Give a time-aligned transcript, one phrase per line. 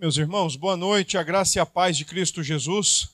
[0.00, 3.08] Meus irmãos, boa noite, a graça e a paz de Cristo Jesus.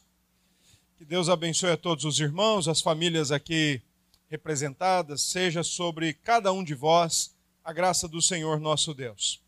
[0.99, 3.81] Que Deus abençoe a todos os irmãos, as famílias aqui
[4.29, 7.35] representadas, seja sobre cada um de vós
[7.65, 9.41] a graça do Senhor nosso Deus.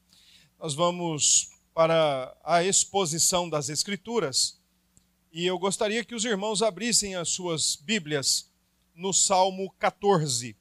[0.59, 4.59] Nós vamos para a exposição das Escrituras
[5.31, 8.51] e eu gostaria que os irmãos abrissem as suas Bíblias
[8.95, 10.57] no Salmo 14.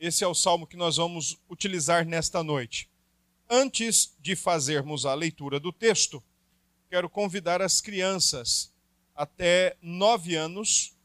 [0.00, 2.89] Esse é o salmo que nós vamos utilizar nesta noite.
[3.52, 6.22] Antes de fazermos a leitura do texto,
[6.88, 8.72] quero convidar as crianças
[9.12, 10.96] até nove anos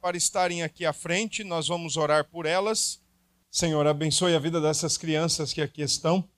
[0.00, 1.44] para estarem aqui à frente.
[1.44, 3.00] Nós vamos orar por elas.
[3.48, 6.28] Senhor, abençoe a vida dessas crianças que aqui estão.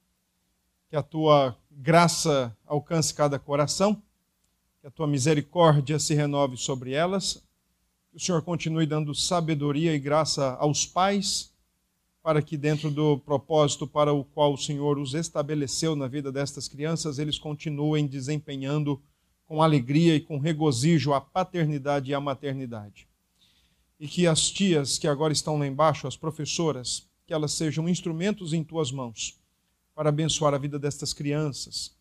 [0.90, 4.02] Que a tua graça alcance cada coração.
[4.82, 7.42] Que a tua misericórdia se renove sobre elas.
[8.10, 11.53] Que o Senhor continue dando sabedoria e graça aos pais
[12.24, 16.66] para que, dentro do propósito para o qual o Senhor os estabeleceu na vida destas
[16.66, 18.98] crianças, eles continuem desempenhando
[19.44, 23.06] com alegria e com regozijo a paternidade e a maternidade.
[24.00, 28.54] E que as tias que agora estão lá embaixo, as professoras, que elas sejam instrumentos
[28.54, 29.38] em tuas mãos
[29.94, 31.94] para abençoar a vida destas crianças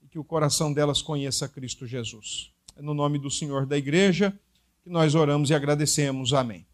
[0.00, 2.52] e que o coração delas conheça Cristo Jesus.
[2.76, 4.38] É no nome do Senhor da igreja
[4.84, 6.32] que nós oramos e agradecemos.
[6.32, 6.64] Amém.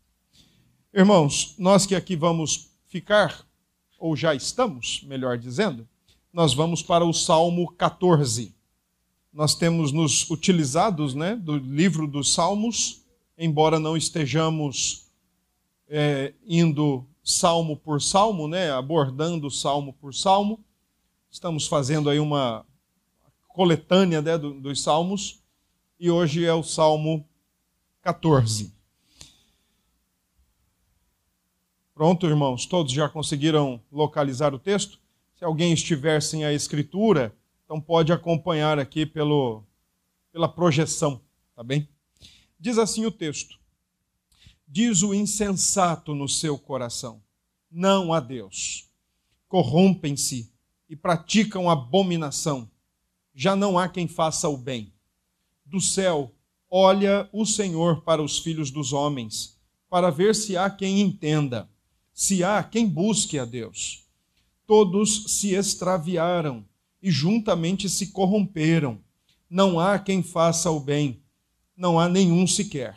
[0.92, 3.46] Irmãos, nós que aqui vamos ficar,
[3.98, 5.88] ou já estamos, melhor dizendo,
[6.32, 8.52] nós vamos para o Salmo 14.
[9.32, 13.02] Nós temos nos utilizados né, do livro dos Salmos,
[13.38, 15.06] embora não estejamos
[15.88, 20.58] é, indo salmo por salmo, né, abordando salmo por salmo,
[21.30, 22.66] estamos fazendo aí uma
[23.46, 25.40] coletânea né, dos salmos,
[25.98, 27.24] e hoje é o Salmo
[28.02, 28.79] 14.
[32.00, 34.98] Pronto, irmãos, todos já conseguiram localizar o texto?
[35.34, 39.62] Se alguém estiver sem a escritura, então pode acompanhar aqui pelo,
[40.32, 41.20] pela projeção,
[41.54, 41.86] tá bem?
[42.58, 43.60] Diz assim o texto:
[44.66, 47.20] Diz o insensato no seu coração:
[47.70, 48.88] Não há Deus.
[49.46, 50.50] Corrompem-se
[50.88, 52.70] e praticam abominação.
[53.34, 54.90] Já não há quem faça o bem.
[55.66, 56.32] Do céu
[56.70, 59.60] olha o Senhor para os filhos dos homens,
[59.90, 61.68] para ver se há quem entenda
[62.20, 64.04] se há quem busque a Deus.
[64.66, 66.66] Todos se extraviaram
[67.02, 69.00] e juntamente se corromperam.
[69.48, 71.22] Não há quem faça o bem,
[71.74, 72.94] não há nenhum sequer.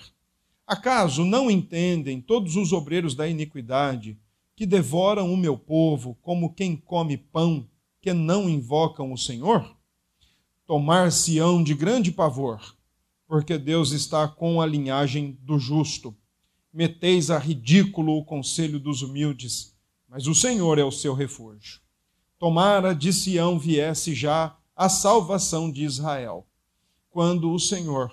[0.67, 4.19] Acaso não entendem todos os obreiros da iniquidade
[4.57, 7.65] que devoram o meu povo como quem come pão
[8.01, 9.73] que não invocam o Senhor?
[10.67, 12.75] Tomar-se-ão de grande pavor,
[13.25, 16.13] porque Deus está com a linhagem do justo
[16.73, 19.75] meteis a ridículo o conselho dos humildes,
[20.09, 21.79] mas o Senhor é o seu refúgio.
[22.39, 26.47] Tomara de Sião viesse já a salvação de Israel.
[27.09, 28.11] Quando o Senhor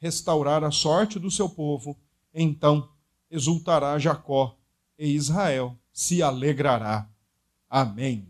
[0.00, 1.96] restaurar a sorte do seu povo,
[2.34, 2.88] então
[3.30, 4.56] exultará Jacó
[4.98, 7.08] e Israel se alegrará.
[7.68, 8.26] Amém.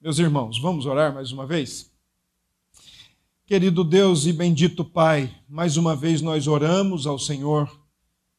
[0.00, 1.90] Meus irmãos, vamos orar mais uma vez?
[3.46, 7.87] Querido Deus e bendito Pai, mais uma vez nós oramos ao Senhor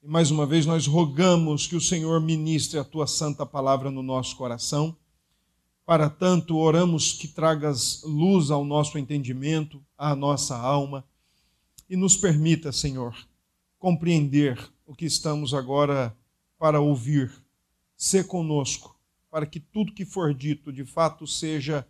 [0.02, 4.02] e mais uma vez nós rogamos que o Senhor ministre a tua santa palavra no
[4.02, 4.96] nosso coração.
[5.86, 11.04] Para tanto, oramos que tragas luz ao nosso entendimento, à nossa alma,
[11.90, 13.14] e nos permita, Senhor,
[13.78, 16.16] compreender o que estamos agora
[16.58, 17.32] para ouvir.
[17.98, 18.98] Ser conosco,
[19.30, 21.86] para que tudo que for dito de fato seja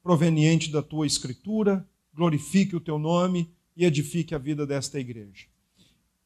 [0.00, 5.46] proveniente da tua escritura, glorifique o teu nome e edifique a vida desta igreja.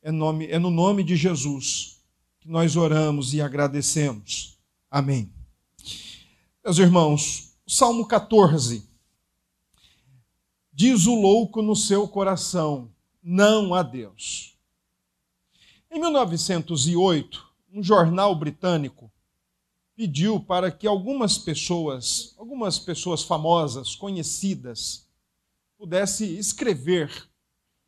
[0.02, 2.00] É, nome, é no nome de Jesus
[2.40, 4.58] que nós oramos e agradecemos.
[4.90, 5.32] Amém.
[6.64, 8.84] Meus irmãos, Salmo 14.
[10.72, 12.90] Diz o louco no seu coração:
[13.22, 14.58] não há Deus.
[15.88, 19.08] Em 1908, um jornal britânico
[19.94, 25.06] pediu para que algumas pessoas, algumas pessoas famosas, conhecidas,
[25.78, 27.30] pudessem escrever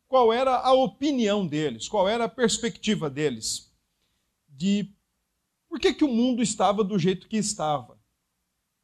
[0.07, 3.71] qual era a opinião deles, qual era a perspectiva deles
[4.47, 4.93] de
[5.67, 7.99] por que, que o mundo estava do jeito que estava.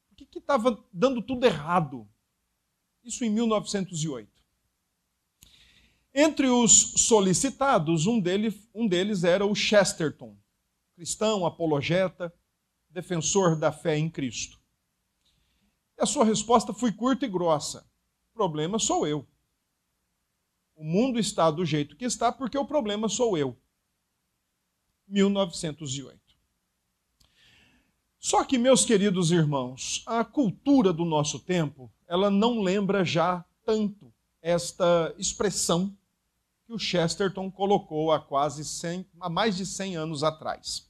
[0.09, 2.07] Por que, que estava dando tudo errado?
[3.03, 4.29] Isso em 1908.
[6.13, 10.37] Entre os solicitados, um deles, um deles era o Chesterton,
[10.93, 12.33] cristão, apologeta,
[12.89, 14.59] defensor da fé em Cristo.
[15.97, 17.89] E a sua resposta foi curta e grossa:
[18.31, 19.25] o problema sou eu.
[20.81, 23.55] O mundo está do jeito que está porque o problema sou eu.
[25.07, 26.19] 1908.
[28.17, 34.11] Só que, meus queridos irmãos, a cultura do nosso tempo, ela não lembra já tanto
[34.41, 35.95] esta expressão
[36.65, 40.89] que o Chesterton colocou há quase 100, há mais de 100 anos atrás.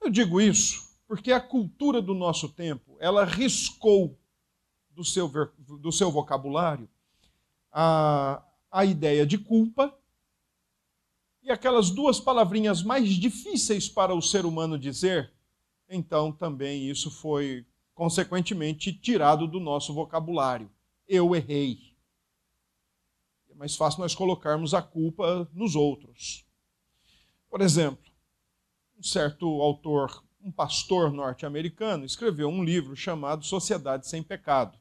[0.00, 4.16] Eu digo isso porque a cultura do nosso tempo, ela riscou
[4.92, 5.28] do seu,
[5.58, 6.88] do seu vocabulário
[7.72, 8.40] a,
[8.70, 9.96] a ideia de culpa
[11.42, 15.32] e aquelas duas palavrinhas mais difíceis para o ser humano dizer,
[15.88, 20.70] então também isso foi consequentemente tirado do nosso vocabulário.
[21.08, 21.96] Eu errei.
[23.50, 26.46] É mais fácil nós colocarmos a culpa nos outros.
[27.48, 28.10] Por exemplo,
[28.98, 34.78] um certo autor, um pastor norte-americano, escreveu um livro chamado Sociedade Sem Pecado.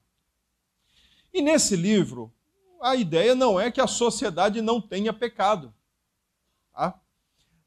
[1.34, 2.32] E nesse livro,
[2.82, 5.74] a ideia não é que a sociedade não tenha pecado.
[6.74, 7.00] Tá?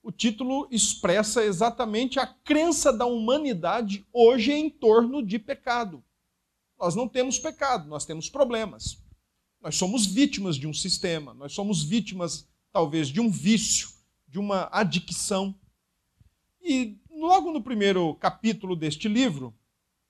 [0.02, 6.02] O título expressa exatamente a crença da humanidade hoje em torno de pecado.
[6.78, 9.00] Nós não temos pecado, nós temos problemas.
[9.60, 13.90] Nós somos vítimas de um sistema, nós somos vítimas, talvez, de um vício,
[14.26, 15.54] de uma adicção.
[16.60, 19.54] E logo no primeiro capítulo deste livro,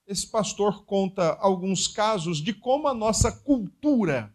[0.06, 4.34] esse pastor conta alguns casos de como a nossa cultura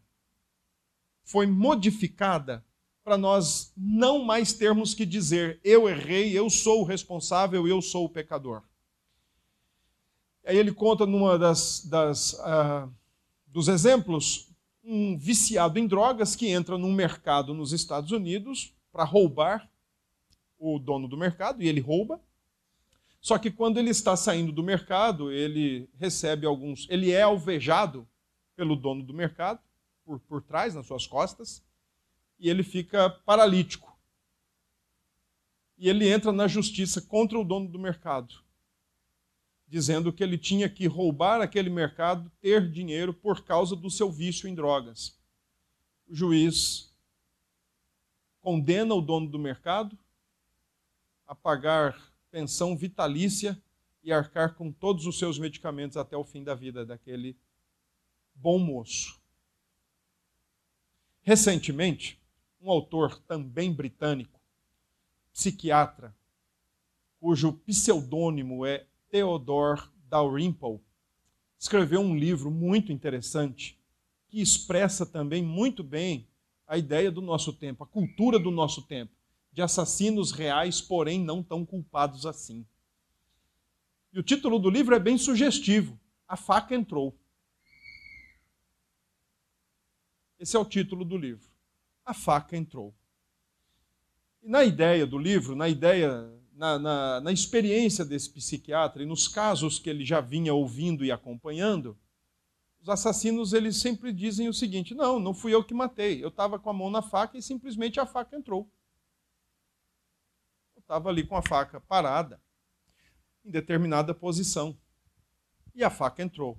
[1.27, 2.65] foi modificada
[3.03, 8.05] para nós não mais termos que dizer eu errei, eu sou o responsável, eu sou
[8.05, 8.63] o pecador.
[10.45, 12.89] Aí ele conta numa das, das uh,
[13.45, 14.49] dos exemplos
[14.81, 19.69] um viciado em drogas que entra num mercado nos Estados Unidos para roubar
[20.57, 22.21] o dono do mercado e ele rouba.
[23.19, 28.07] Só que quando ele está saindo do mercado, ele recebe alguns, ele é alvejado
[28.55, 29.59] pelo dono do mercado
[30.07, 31.61] por, por trás nas suas costas
[32.39, 33.93] e ele fica paralítico.
[35.77, 38.41] E ele entra na justiça contra o dono do mercado,
[39.67, 44.47] dizendo que ele tinha que roubar aquele mercado, ter dinheiro por causa do seu vício
[44.47, 45.19] em drogas.
[46.07, 46.95] O juiz
[48.39, 49.97] condena o dono do mercado
[51.27, 53.61] a pagar pensão vitalícia
[54.01, 57.37] e arcar com todos os seus medicamentos até o fim da vida daquele
[58.33, 59.16] bom moço.
[61.27, 62.17] Recentemente,
[62.61, 64.39] um autor também britânico,
[65.33, 66.15] psiquiatra,
[67.19, 70.79] cujo pseudônimo é Theodore Dalrymple,
[71.59, 73.77] escreveu um livro muito interessante
[74.29, 76.25] que expressa também muito bem
[76.65, 79.11] a ideia do nosso tempo, a cultura do nosso tempo,
[79.51, 82.65] de assassinos reais, porém não tão culpados assim.
[84.13, 87.13] E o título do livro é bem sugestivo: A Faca Entrou.
[90.39, 91.57] Esse é o título do livro
[92.07, 92.95] a faca entrou.
[94.41, 99.27] E na ideia do livro, na ideia, na, na, na experiência desse psiquiatra e nos
[99.27, 101.99] casos que ele já vinha ouvindo e acompanhando,
[102.79, 106.57] os assassinos eles sempre dizem o seguinte: não, não fui eu que matei, eu estava
[106.57, 108.71] com a mão na faca e simplesmente a faca entrou.
[110.77, 112.41] Eu estava ali com a faca parada,
[113.43, 114.77] em determinada posição,
[115.75, 116.57] e a faca entrou.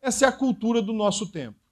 [0.00, 1.67] Essa é a cultura do nosso tempo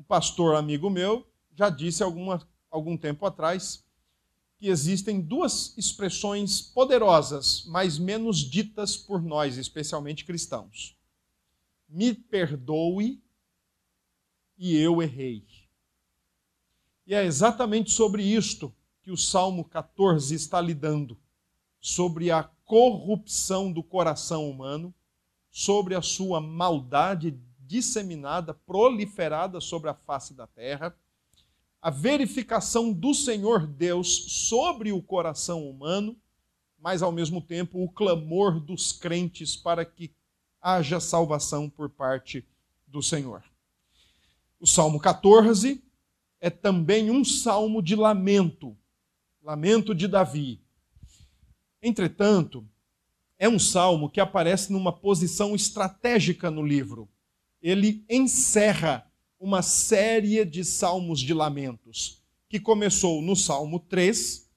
[0.00, 3.84] um pastor amigo meu já disse alguma, algum tempo atrás
[4.56, 10.96] que existem duas expressões poderosas, mas menos ditas por nós, especialmente cristãos:
[11.86, 13.22] me perdoe
[14.56, 15.44] e eu errei.
[17.06, 21.18] E é exatamente sobre isto que o Salmo 14 está lidando,
[21.78, 24.94] sobre a corrupção do coração humano,
[25.50, 27.38] sobre a sua maldade
[27.70, 30.92] disseminada, proliferada sobre a face da terra,
[31.80, 36.16] a verificação do Senhor Deus sobre o coração humano,
[36.80, 40.10] mas ao mesmo tempo o clamor dos crentes para que
[40.60, 42.44] haja salvação por parte
[42.88, 43.44] do Senhor.
[44.58, 45.80] O Salmo 14
[46.40, 48.76] é também um salmo de lamento,
[49.44, 50.60] lamento de Davi.
[51.80, 52.66] Entretanto,
[53.38, 57.08] é um salmo que aparece numa posição estratégica no livro
[57.62, 59.06] ele encerra
[59.38, 64.48] uma série de salmos de lamentos, que começou no Salmo 3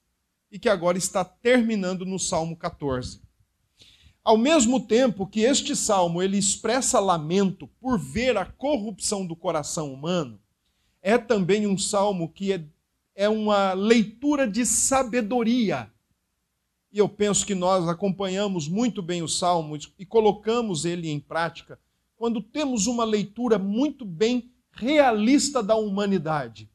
[0.50, 3.22] e que agora está terminando no Salmo 14.
[4.22, 9.92] Ao mesmo tempo que este salmo ele expressa lamento por ver a corrupção do coração
[9.92, 10.40] humano,
[11.02, 12.64] é também um salmo que é,
[13.14, 15.90] é uma leitura de sabedoria.
[16.90, 21.78] E eu penso que nós acompanhamos muito bem o salmo e colocamos ele em prática
[22.16, 26.70] quando temos uma leitura muito bem realista da humanidade.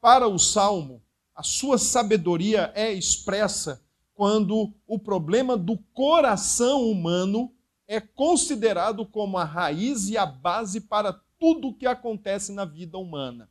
[0.00, 1.02] Para o Salmo,
[1.34, 7.52] a sua sabedoria é expressa quando o problema do coração humano
[7.86, 12.96] é considerado como a raiz e a base para tudo o que acontece na vida
[12.98, 13.48] humana.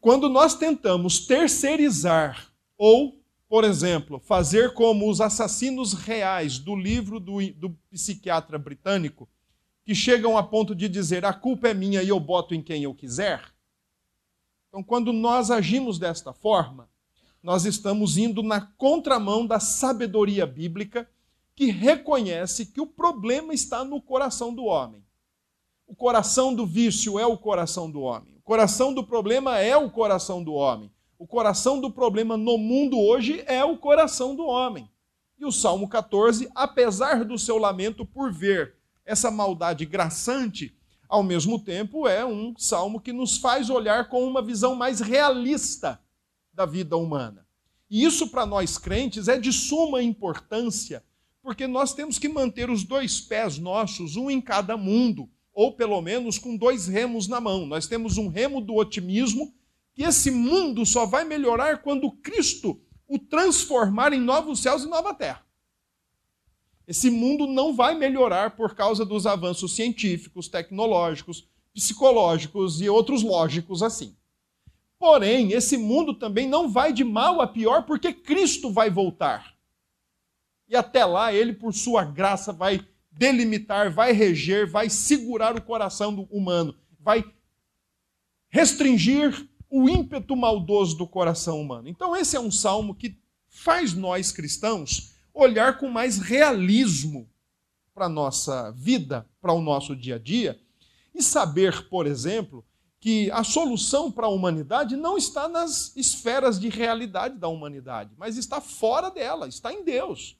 [0.00, 7.38] Quando nós tentamos terceirizar ou, por exemplo, fazer como os assassinos reais do livro do,
[7.54, 9.28] do psiquiatra britânico,
[9.86, 12.82] que chegam a ponto de dizer a culpa é minha e eu boto em quem
[12.82, 13.40] eu quiser.
[14.68, 16.90] Então, quando nós agimos desta forma,
[17.40, 21.08] nós estamos indo na contramão da sabedoria bíblica
[21.54, 25.04] que reconhece que o problema está no coração do homem.
[25.86, 28.36] O coração do vício é o coração do homem.
[28.38, 30.90] O coração do problema é o coração do homem.
[31.16, 34.90] O coração do problema no mundo hoje é o coração do homem.
[35.38, 38.75] E o Salmo 14, apesar do seu lamento por ver
[39.06, 40.76] essa maldade graçante,
[41.08, 46.00] ao mesmo tempo é um salmo que nos faz olhar com uma visão mais realista
[46.52, 47.46] da vida humana.
[47.88, 51.04] E isso para nós crentes é de suma importância,
[51.40, 56.02] porque nós temos que manter os dois pés nossos, um em cada mundo, ou pelo
[56.02, 57.64] menos com dois remos na mão.
[57.64, 59.54] Nós temos um remo do otimismo,
[59.94, 65.14] que esse mundo só vai melhorar quando Cristo o transformar em novos céus e nova
[65.14, 65.45] terra.
[66.86, 73.82] Esse mundo não vai melhorar por causa dos avanços científicos, tecnológicos, psicológicos e outros lógicos
[73.82, 74.16] assim.
[74.98, 79.56] Porém, esse mundo também não vai de mal a pior porque Cristo vai voltar.
[80.68, 86.14] E até lá, ele, por sua graça, vai delimitar, vai reger, vai segurar o coração
[86.14, 87.24] do humano, vai
[88.48, 91.88] restringir o ímpeto maldoso do coração humano.
[91.88, 97.28] Então, esse é um salmo que faz nós cristãos olhar com mais realismo
[97.94, 100.58] para a nossa vida, para o nosso dia a dia,
[101.14, 102.64] e saber, por exemplo,
[102.98, 108.36] que a solução para a humanidade não está nas esferas de realidade da humanidade, mas
[108.36, 110.36] está fora dela, está em Deus.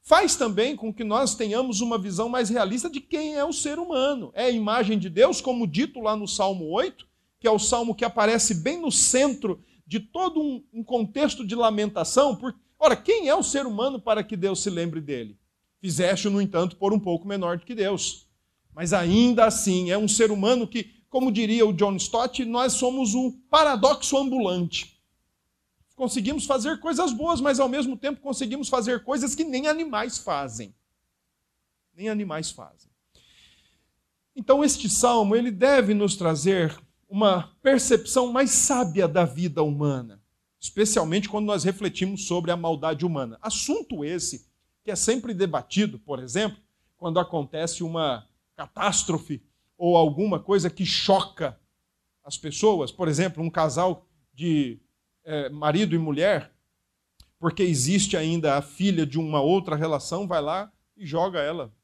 [0.00, 3.78] Faz também com que nós tenhamos uma visão mais realista de quem é o ser
[3.78, 4.32] humano.
[4.34, 7.06] É a imagem de Deus, como dito lá no Salmo 8,
[7.38, 10.40] que é o salmo que aparece bem no centro de todo
[10.72, 14.68] um, contexto de lamentação, porque Ora, quem é o ser humano para que Deus se
[14.68, 15.38] lembre dele?
[15.80, 18.28] Fizeste, no entanto, por um pouco menor do que Deus.
[18.74, 23.14] Mas ainda assim, é um ser humano que, como diria o John Stott, nós somos
[23.14, 25.00] um paradoxo ambulante.
[25.94, 30.74] Conseguimos fazer coisas boas, mas ao mesmo tempo conseguimos fazer coisas que nem animais fazem.
[31.94, 32.90] Nem animais fazem.
[34.34, 36.76] Então, este salmo, ele deve nos trazer
[37.08, 40.20] uma percepção mais sábia da vida humana
[40.62, 43.36] especialmente quando nós refletimos sobre a maldade humana.
[43.42, 44.46] Assunto esse
[44.84, 46.56] que é sempre debatido, por exemplo,
[46.96, 49.42] quando acontece uma catástrofe
[49.76, 51.58] ou alguma coisa que choca
[52.22, 54.78] as pessoas, por exemplo, um casal de
[55.24, 56.52] é, marido e mulher,
[57.40, 61.74] porque existe ainda a filha de uma outra relação, vai lá e joga ela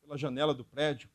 [0.00, 1.10] pela janela do prédio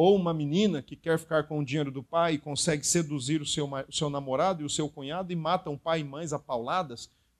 [0.00, 3.46] ou uma menina que quer ficar com o dinheiro do pai e consegue seduzir o
[3.46, 6.40] seu, o seu namorado e o seu cunhado e matam pai e mães a.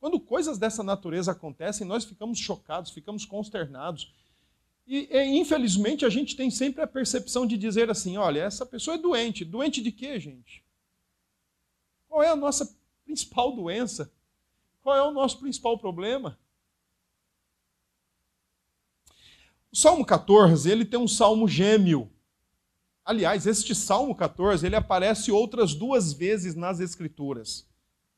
[0.00, 4.12] Quando coisas dessa natureza acontecem, nós ficamos chocados, ficamos consternados.
[4.88, 8.97] E, e, infelizmente a gente tem sempre a percepção de dizer assim: olha, essa pessoa
[8.97, 9.45] é doente.
[9.45, 10.65] Doente de quê, gente?
[12.09, 14.12] Qual é a nossa principal doença?
[14.83, 16.37] Qual é o nosso principal problema?
[19.71, 22.11] O Salmo 14, ele tem um salmo gêmeo.
[23.09, 27.67] Aliás, este Salmo 14, ele aparece outras duas vezes nas Escrituras.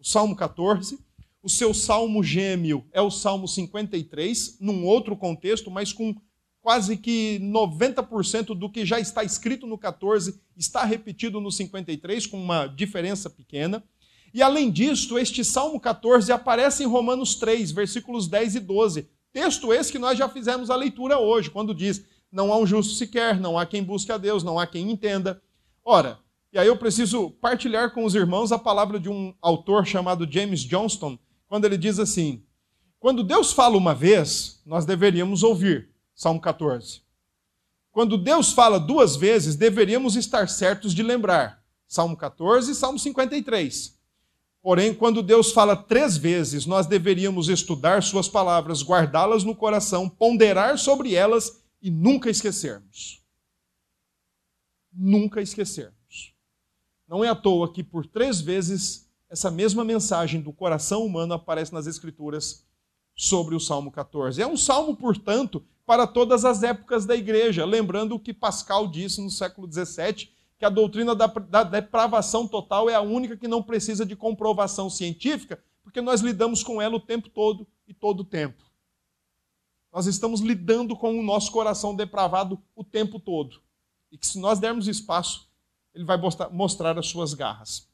[0.01, 0.99] O Salmo 14,
[1.41, 6.13] o seu salmo gêmeo é o Salmo 53, num outro contexto, mas com
[6.61, 12.43] quase que 90% do que já está escrito no 14 está repetido no 53, com
[12.43, 13.85] uma diferença pequena.
[14.35, 19.07] E além disso, este Salmo 14 aparece em Romanos 3, versículos 10 e 12.
[19.33, 22.95] Texto esse que nós já fizemos a leitura hoje, quando diz: não há um justo
[22.95, 25.43] sequer, não há quem busque a Deus, não há quem entenda.
[25.85, 26.19] Ora,
[26.53, 30.61] e aí eu preciso partilhar com os irmãos a palavra de um autor chamado James
[30.61, 32.45] Johnston, quando ele diz assim:
[32.99, 35.91] Quando Deus fala uma vez, nós deveríamos ouvir.
[36.15, 37.03] Salmo 14.
[37.93, 41.61] Quando Deus fala duas vezes, deveríamos estar certos de lembrar.
[41.89, 43.99] Salmo 14 e Salmo 53.
[44.63, 50.79] Porém, quando Deus fala três vezes, nós deveríamos estudar Suas palavras, guardá-las no coração, ponderar
[50.79, 53.23] sobre elas e nunca esquecermos.
[54.93, 56.35] Nunca esquecermos.
[57.09, 61.73] Não é à toa que por três vezes essa mesma mensagem do coração humano aparece
[61.73, 62.67] nas Escrituras
[63.15, 64.41] sobre o Salmo 14.
[64.43, 69.21] É um salmo, portanto, para todas as épocas da igreja, lembrando o que Pascal disse
[69.21, 73.63] no século XVII, que a doutrina da, da depravação total é a única que não
[73.63, 78.25] precisa de comprovação científica, porque nós lidamos com ela o tempo todo e todo o
[78.25, 78.70] tempo.
[79.93, 83.61] Nós estamos lidando com o nosso coração depravado o tempo todo.
[84.13, 85.49] e que se nós dermos espaço,
[85.95, 86.19] ele vai
[86.51, 87.89] mostrar as suas garras.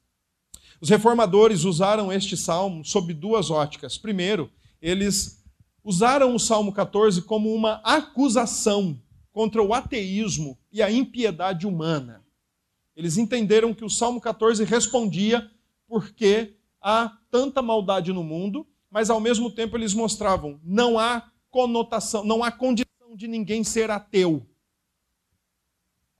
[0.81, 3.99] Os reformadores usaram este salmo sob duas óticas.
[3.99, 4.51] Primeiro,
[4.81, 5.45] eles
[5.85, 8.99] usaram o Salmo 14 como uma acusação
[9.33, 12.25] contra o ateísmo e a impiedade humana.
[12.95, 15.51] Eles entenderam que o Salmo 14 respondia
[15.87, 22.25] porque há tanta maldade no mundo, mas ao mesmo tempo eles mostravam não há conotação,
[22.25, 24.47] não há condição de ninguém ser ateu.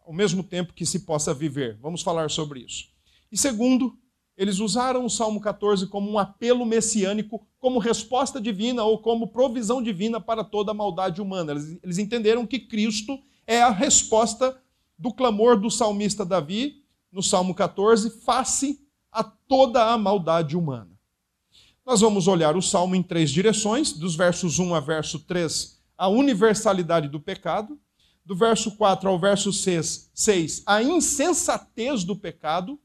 [0.05, 1.79] Ao mesmo tempo que se possa viver.
[1.81, 2.89] Vamos falar sobre isso.
[3.31, 3.99] E segundo,
[4.37, 9.83] eles usaram o Salmo 14 como um apelo messiânico, como resposta divina ou como provisão
[9.83, 11.53] divina para toda a maldade humana.
[11.53, 14.61] Eles, eles entenderam que Cristo é a resposta
[14.99, 20.96] do clamor do salmista Davi, no Salmo 14, face a toda a maldade humana.
[21.87, 26.09] Nós vamos olhar o salmo em três direções, dos versos 1 a verso 3, a
[26.09, 27.79] universalidade do pecado,
[28.25, 32.77] do verso 4 ao verso 6, 6 a insensatez do pecado,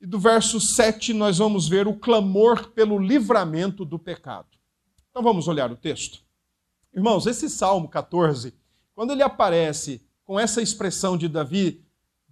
[0.00, 4.46] e do verso 7 nós vamos ver o clamor pelo livramento do pecado.
[5.10, 6.20] Então vamos olhar o texto.
[6.94, 8.54] Irmãos, esse Salmo 14,
[8.94, 11.84] quando ele aparece com essa expressão de Davi,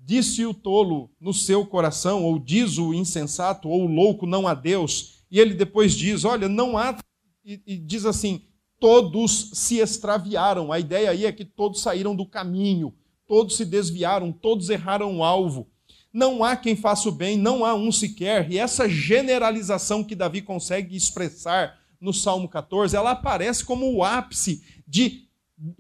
[0.03, 4.55] disse o tolo no seu coração, ou diz o insensato, ou o louco, não há
[4.55, 6.99] Deus, e ele depois diz: olha, não há,
[7.45, 8.43] e, e diz assim:
[8.81, 10.73] todos se extraviaram.
[10.73, 12.95] A ideia aí é que todos saíram do caminho,
[13.29, 15.69] todos se desviaram, todos erraram o alvo.
[16.13, 18.51] Não há quem faça o bem, não há um sequer.
[18.51, 24.65] E essa generalização que Davi consegue expressar no Salmo 14, ela aparece como o ápice
[24.89, 25.29] de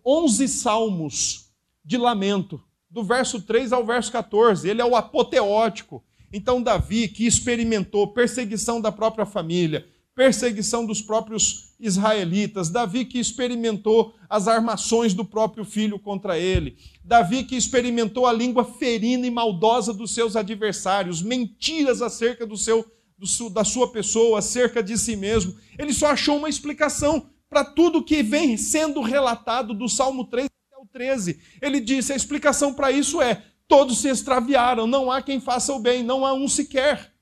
[0.05, 1.50] 11 salmos
[1.83, 4.68] de lamento, do verso 3 ao verso 14.
[4.68, 6.02] Ele é o apoteótico.
[6.32, 14.14] Então, Davi, que experimentou perseguição da própria família, perseguição dos próprios israelitas, Davi que experimentou
[14.28, 19.94] as armações do próprio filho contra ele, Davi que experimentou a língua ferina e maldosa
[19.94, 22.85] dos seus adversários, mentiras acerca do seu,
[23.17, 25.56] do, da sua pessoa, acerca de si mesmo.
[25.78, 30.54] Ele só achou uma explicação para tudo que vem sendo relatado do Salmo 3 até
[30.56, 30.59] o
[30.93, 31.41] 13.
[31.61, 35.79] Ele disse: a explicação para isso é: todos se extraviaram, não há quem faça o
[35.79, 37.13] bem, não há um sequer.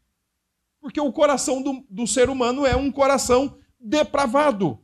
[0.80, 4.78] Porque o coração do, do ser humano é um coração depravado.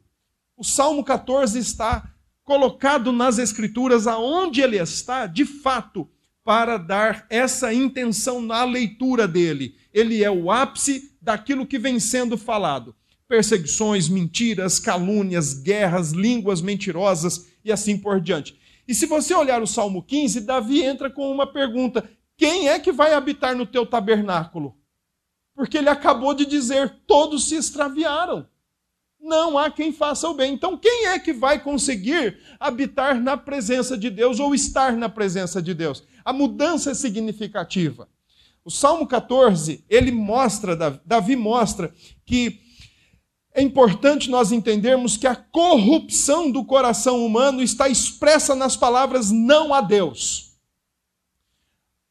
[0.57, 2.11] O Salmo 14 está
[2.45, 6.09] colocado nas Escrituras aonde ele está, de fato,
[6.45, 9.75] para dar essa intenção na leitura dele.
[9.93, 12.95] Ele é o ápice daquilo que vem sendo falado.
[13.27, 18.59] Perseguições, mentiras, calúnias, guerras, línguas mentirosas e assim por diante.
[18.87, 22.93] E se você olhar o Salmo 15, Davi entra com uma pergunta: quem é que
[22.93, 24.77] vai habitar no teu tabernáculo?
[25.55, 28.47] Porque ele acabou de dizer: todos se extraviaram.
[29.21, 30.53] Não há quem faça o bem.
[30.53, 35.63] Então, quem é que vai conseguir habitar na presença de Deus ou estar na presença
[35.63, 36.05] de Deus?
[36.23, 38.07] A mudança é significativa.
[38.63, 41.95] O Salmo 14, ele mostra, Davi mostra
[42.25, 42.61] que
[43.57, 49.73] é importante nós entendermos que a corrupção do coração humano está expressa nas palavras não
[49.73, 50.57] a Deus.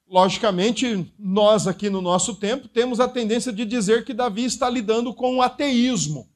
[0.08, 5.14] Logicamente, nós aqui no nosso tempo temos a tendência de dizer que Davi está lidando
[5.14, 6.30] com o ateísmo.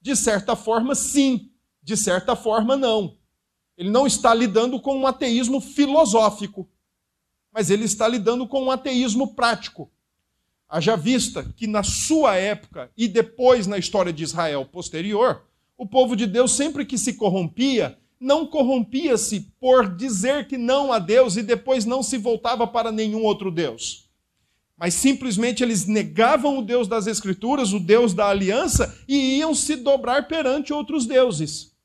[0.00, 1.50] De certa forma, sim,
[1.82, 3.16] de certa forma, não.
[3.76, 6.68] Ele não está lidando com um ateísmo filosófico,
[7.52, 9.90] mas ele está lidando com um ateísmo prático.
[10.72, 15.42] Haja vista que na sua época e depois na história de Israel posterior,
[15.76, 20.98] o povo de Deus sempre que se corrompia, não corrompia-se por dizer que não a
[20.98, 24.08] Deus e depois não se voltava para nenhum outro Deus.
[24.74, 29.76] Mas simplesmente eles negavam o Deus das Escrituras, o Deus da aliança, e iam se
[29.76, 31.76] dobrar perante outros deuses.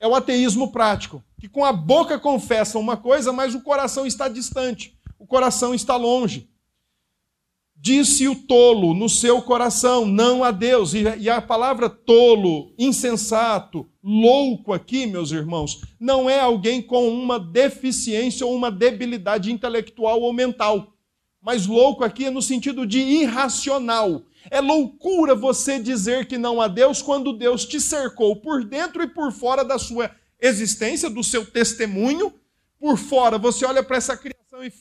[0.00, 4.28] É o ateísmo prático, que com a boca confessam uma coisa, mas o coração está
[4.28, 6.48] distante, o coração está longe.
[7.80, 10.94] Disse o tolo no seu coração, não a Deus.
[10.94, 18.44] E a palavra tolo, insensato, louco aqui, meus irmãos, não é alguém com uma deficiência
[18.44, 20.92] ou uma debilidade intelectual ou mental.
[21.40, 24.22] Mas louco aqui é no sentido de irracional.
[24.50, 29.06] É loucura você dizer que não há Deus quando Deus te cercou por dentro e
[29.06, 30.10] por fora da sua
[30.40, 32.34] existência, do seu testemunho.
[32.80, 34.37] Por fora, você olha para essa criação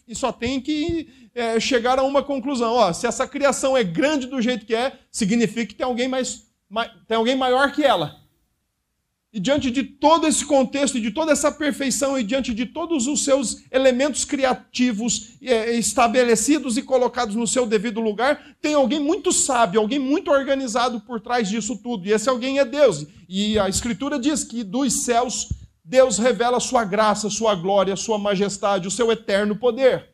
[0.07, 2.73] e só tem que é, chegar a uma conclusão.
[2.73, 6.47] Ó, se essa criação é grande do jeito que é, significa que tem alguém, mais,
[6.69, 8.27] mais, tem alguém maior que ela.
[9.31, 13.07] E diante de todo esse contexto, e de toda essa perfeição, e diante de todos
[13.07, 19.31] os seus elementos criativos é, estabelecidos e colocados no seu devido lugar, tem alguém muito
[19.31, 22.07] sábio, alguém muito organizado por trás disso tudo.
[22.07, 23.05] E esse alguém é Deus.
[23.27, 25.49] E a Escritura diz que dos céus
[25.89, 30.09] Deus revela sua graça, sua glória, sua majestade, o seu eterno poder.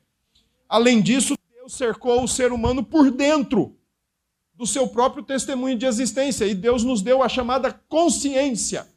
[0.69, 3.75] Além disso, Deus cercou o ser humano por dentro
[4.53, 8.87] do seu próprio testemunho de existência e Deus nos deu a chamada consciência.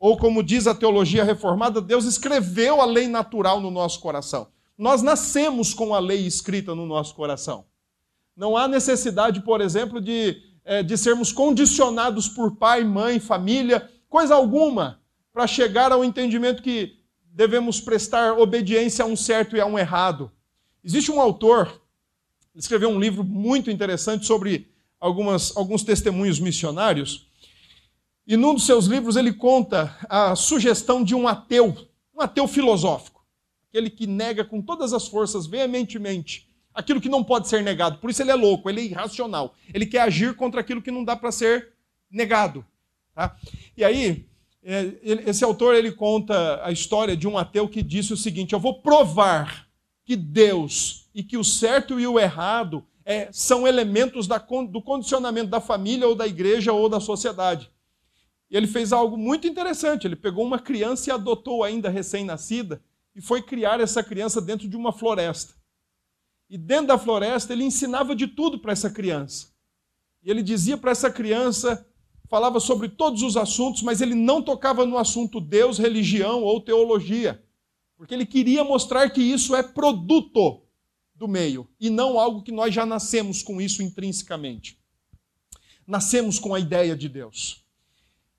[0.00, 4.48] Ou como diz a teologia reformada, Deus escreveu a lei natural no nosso coração.
[4.76, 7.66] Nós nascemos com a lei escrita no nosso coração.
[8.36, 14.34] Não há necessidade, por exemplo, de, é, de sermos condicionados por pai, mãe, família, coisa
[14.34, 15.00] alguma,
[15.36, 20.32] para chegar ao entendimento que devemos prestar obediência a um certo e a um errado.
[20.82, 21.78] Existe um autor,
[22.54, 27.28] escreveu um livro muito interessante sobre algumas, alguns testemunhos missionários,
[28.26, 31.76] e num dos seus livros ele conta a sugestão de um ateu,
[32.14, 33.22] um ateu filosófico,
[33.68, 37.98] aquele que nega com todas as forças, veementemente, aquilo que não pode ser negado.
[37.98, 39.54] Por isso ele é louco, ele é irracional.
[39.74, 41.74] Ele quer agir contra aquilo que não dá para ser
[42.10, 42.64] negado.
[43.14, 43.36] Tá?
[43.76, 44.26] E aí,
[45.24, 48.82] esse autor ele conta a história de um ateu que disse o seguinte: Eu vou
[48.82, 49.68] provar
[50.04, 55.48] que Deus e que o certo e o errado é, são elementos da, do condicionamento
[55.48, 57.70] da família ou da igreja ou da sociedade.
[58.50, 60.06] E ele fez algo muito interessante.
[60.06, 62.82] Ele pegou uma criança e adotou ainda recém-nascida
[63.14, 65.54] e foi criar essa criança dentro de uma floresta.
[66.50, 69.48] E dentro da floresta ele ensinava de tudo para essa criança.
[70.22, 71.86] E ele dizia para essa criança,
[72.28, 77.42] falava sobre todos os assuntos, mas ele não tocava no assunto Deus, religião ou teologia,
[77.96, 80.62] porque ele queria mostrar que isso é produto
[81.14, 84.78] do meio e não algo que nós já nascemos com isso intrinsecamente.
[85.86, 87.64] Nascemos com a ideia de Deus.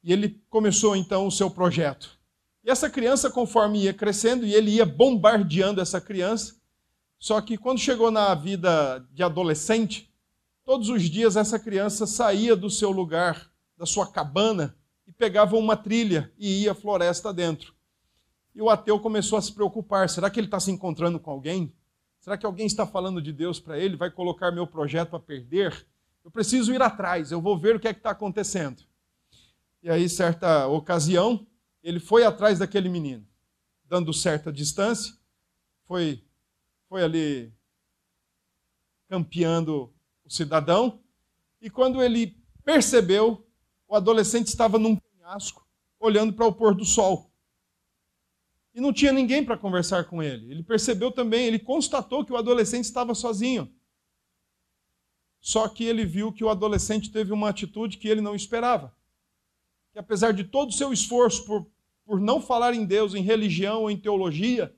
[0.04, 2.17] E ele começou então o seu projeto.
[2.63, 6.56] E essa criança, conforme ia crescendo, e ele ia bombardeando essa criança,
[7.17, 10.12] só que quando chegou na vida de adolescente,
[10.63, 15.77] todos os dias essa criança saía do seu lugar, da sua cabana, e pegava uma
[15.77, 17.73] trilha e ia floresta dentro.
[18.53, 21.73] E o ateu começou a se preocupar: será que ele está se encontrando com alguém?
[22.19, 23.95] Será que alguém está falando de Deus para ele?
[23.95, 25.87] Vai colocar meu projeto a perder?
[26.25, 28.83] Eu preciso ir atrás, eu vou ver o que é que está acontecendo.
[29.81, 31.47] E aí, certa ocasião,
[31.81, 33.25] ele foi atrás daquele menino,
[33.85, 35.13] dando certa distância,
[35.85, 36.21] foi,
[36.89, 37.53] foi ali
[39.07, 39.93] campeando
[40.25, 40.99] o cidadão,
[41.61, 42.35] e quando ele
[42.65, 43.46] percebeu,
[43.88, 45.65] o adolescente estava num penhasco,
[46.00, 47.32] olhando para o pôr do sol
[48.78, 50.52] e não tinha ninguém para conversar com ele.
[50.52, 53.73] Ele percebeu também, ele constatou que o adolescente estava sozinho.
[55.39, 58.95] Só que ele viu que o adolescente teve uma atitude que ele não esperava.
[59.91, 61.65] Que apesar de todo o seu esforço por,
[62.06, 64.71] por não falar em Deus, em religião ou em teologia,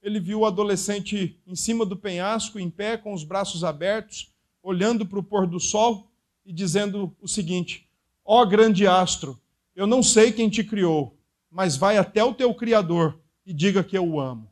[0.00, 5.04] ele viu o adolescente em cima do penhasco, em pé, com os braços abertos, olhando
[5.04, 6.10] para o pôr do sol
[6.46, 7.83] e dizendo o seguinte:
[8.24, 9.40] Ó grande astro,
[9.76, 11.18] eu não sei quem te criou,
[11.50, 14.50] mas vai até o teu Criador e diga que eu o amo.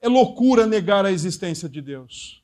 [0.00, 2.42] É loucura negar a existência de Deus.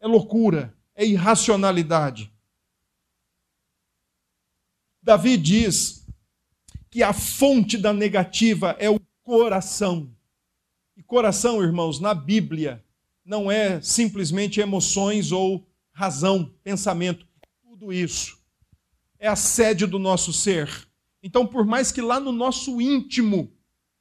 [0.00, 2.30] É loucura, é irracionalidade.
[5.02, 6.06] Davi diz
[6.90, 10.10] que a fonte da negativa é o coração.
[10.96, 12.84] E coração, irmãos, na Bíblia,
[13.24, 17.26] não é simplesmente emoções ou razão, pensamento.
[17.74, 18.38] Tudo isso.
[19.18, 20.70] É a sede do nosso ser.
[21.20, 23.52] Então, por mais que lá no nosso íntimo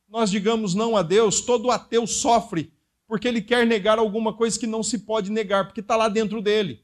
[0.08, 2.72] nós digamos não a Deus, todo ateu sofre
[3.08, 6.40] porque ele quer negar alguma coisa que não se pode negar, porque está lá dentro
[6.40, 6.84] dele.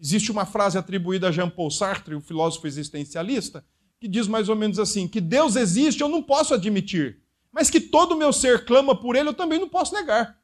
[0.00, 3.62] Existe uma frase atribuída a Jean-Paul Sartre, o filósofo existencialista,
[4.00, 7.20] que diz mais ou menos assim: que Deus existe, eu não posso admitir,
[7.52, 10.40] mas que todo o meu ser clama por ele, eu também não posso negar.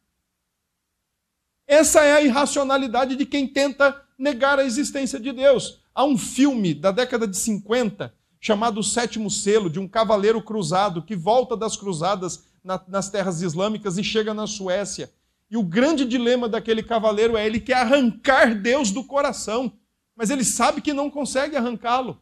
[1.67, 5.81] Essa é a irracionalidade de quem tenta negar a existência de Deus.
[5.95, 11.03] Há um filme da década de 50 chamado o Sétimo Selo, de um cavaleiro cruzado
[11.03, 15.11] que volta das cruzadas na, nas terras islâmicas e chega na Suécia.
[15.51, 19.73] E o grande dilema daquele cavaleiro é ele quer arrancar Deus do coração,
[20.15, 22.21] mas ele sabe que não consegue arrancá-lo.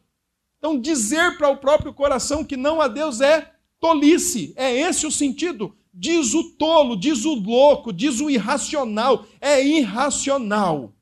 [0.57, 5.11] Então, dizer para o próprio coração que não a Deus é tolice, é esse o
[5.11, 5.75] sentido.
[5.93, 10.93] Diz o tolo, diz o louco, diz o irracional, é irracional.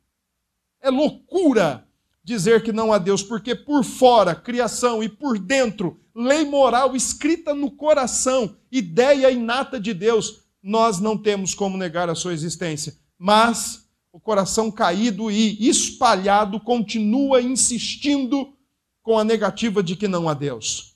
[0.86, 1.88] É loucura
[2.24, 7.56] dizer que não há Deus, porque por fora, criação, e por dentro, lei moral escrita
[7.56, 12.95] no coração, ideia inata de Deus, nós não temos como negar a sua existência.
[13.17, 18.54] Mas o coração caído e espalhado continua insistindo
[19.02, 20.95] com a negativa de que não há Deus.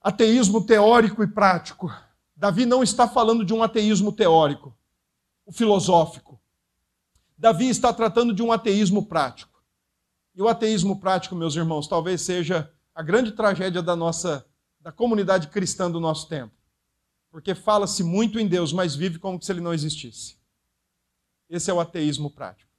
[0.00, 1.94] Ateísmo teórico e prático.
[2.34, 4.74] Davi não está falando de um ateísmo teórico,
[5.44, 6.41] o filosófico.
[7.42, 9.60] Davi está tratando de um ateísmo prático.
[10.32, 14.46] E o ateísmo prático, meus irmãos, talvez seja a grande tragédia da nossa
[14.78, 16.54] da comunidade cristã do nosso tempo.
[17.32, 20.36] Porque fala-se muito em Deus, mas vive como se ele não existisse.
[21.50, 22.70] Esse é o ateísmo prático.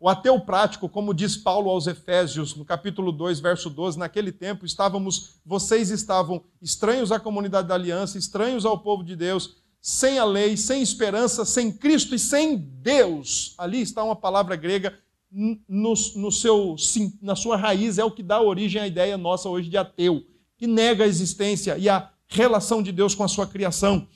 [0.00, 4.64] O ateu prático, como diz Paulo aos Efésios, no capítulo 2, verso 12, naquele tempo
[4.64, 10.24] estávamos, vocês estavam estranhos à comunidade da aliança, estranhos ao povo de Deus, sem a
[10.24, 13.54] lei, sem esperança, sem Cristo e sem Deus.
[13.58, 14.98] Ali está uma palavra grega
[15.30, 16.76] no, no seu,
[17.20, 20.24] na sua raiz, é o que dá origem à ideia nossa hoje de ateu,
[20.56, 24.06] que nega a existência e a relação de Deus com a sua criação.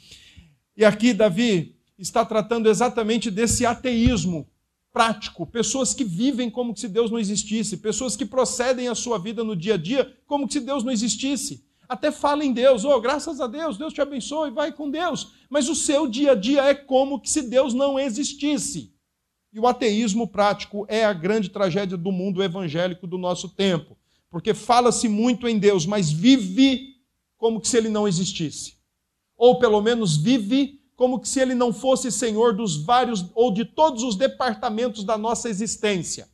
[0.76, 4.48] E aqui Davi está tratando exatamente desse ateísmo
[4.92, 9.42] prático, pessoas que vivem como se Deus não existisse, pessoas que procedem a sua vida
[9.42, 11.64] no dia a dia como se Deus não existisse.
[11.92, 15.32] Até fala em Deus, oh, graças a Deus, Deus te abençoe, vai com Deus.
[15.50, 18.94] Mas o seu dia a dia é como se Deus não existisse.
[19.52, 23.94] E o ateísmo prático é a grande tragédia do mundo evangélico do nosso tempo,
[24.30, 26.96] porque fala-se muito em Deus, mas vive
[27.36, 28.78] como se ele não existisse.
[29.36, 34.02] Ou pelo menos vive como se ele não fosse senhor dos vários ou de todos
[34.02, 36.26] os departamentos da nossa existência.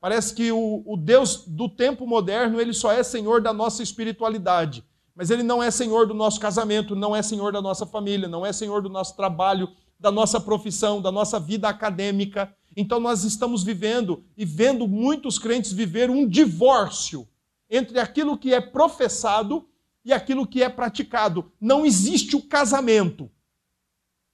[0.00, 4.84] Parece que o, o, Deus do tempo moderno, ele só é senhor da nossa espiritualidade,
[5.14, 8.44] mas ele não é senhor do nosso casamento, não é senhor da nossa família, não
[8.44, 12.54] é senhor do nosso trabalho, da nossa profissão, da nossa vida acadêmica.
[12.76, 17.26] Então nós estamos vivendo e vendo muitos crentes viver um divórcio
[17.70, 19.66] entre aquilo que é professado
[20.04, 21.50] e aquilo que é praticado.
[21.60, 23.30] Não existe o casamento.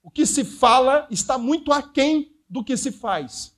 [0.03, 3.52] O que se fala está muito aquém do que se faz.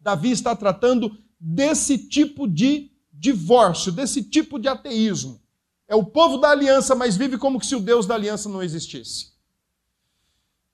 [0.00, 5.40] Davi está tratando desse tipo de divórcio, desse tipo de ateísmo.
[5.86, 9.32] É o povo da aliança, mas vive como se o Deus da aliança não existisse.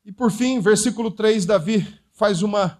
[0.04, 2.78] E por fim, versículo 3, Davi faz uma,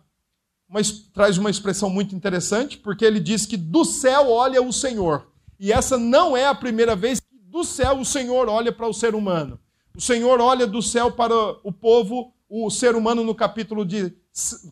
[0.69, 0.81] uma,
[1.13, 5.29] traz uma expressão muito interessante, porque ele diz que do céu olha o Senhor.
[5.59, 8.93] E essa não é a primeira vez que do céu o Senhor olha para o
[8.93, 9.59] ser humano.
[9.97, 14.13] O Senhor olha do céu para o povo, o ser humano, no capítulo, de,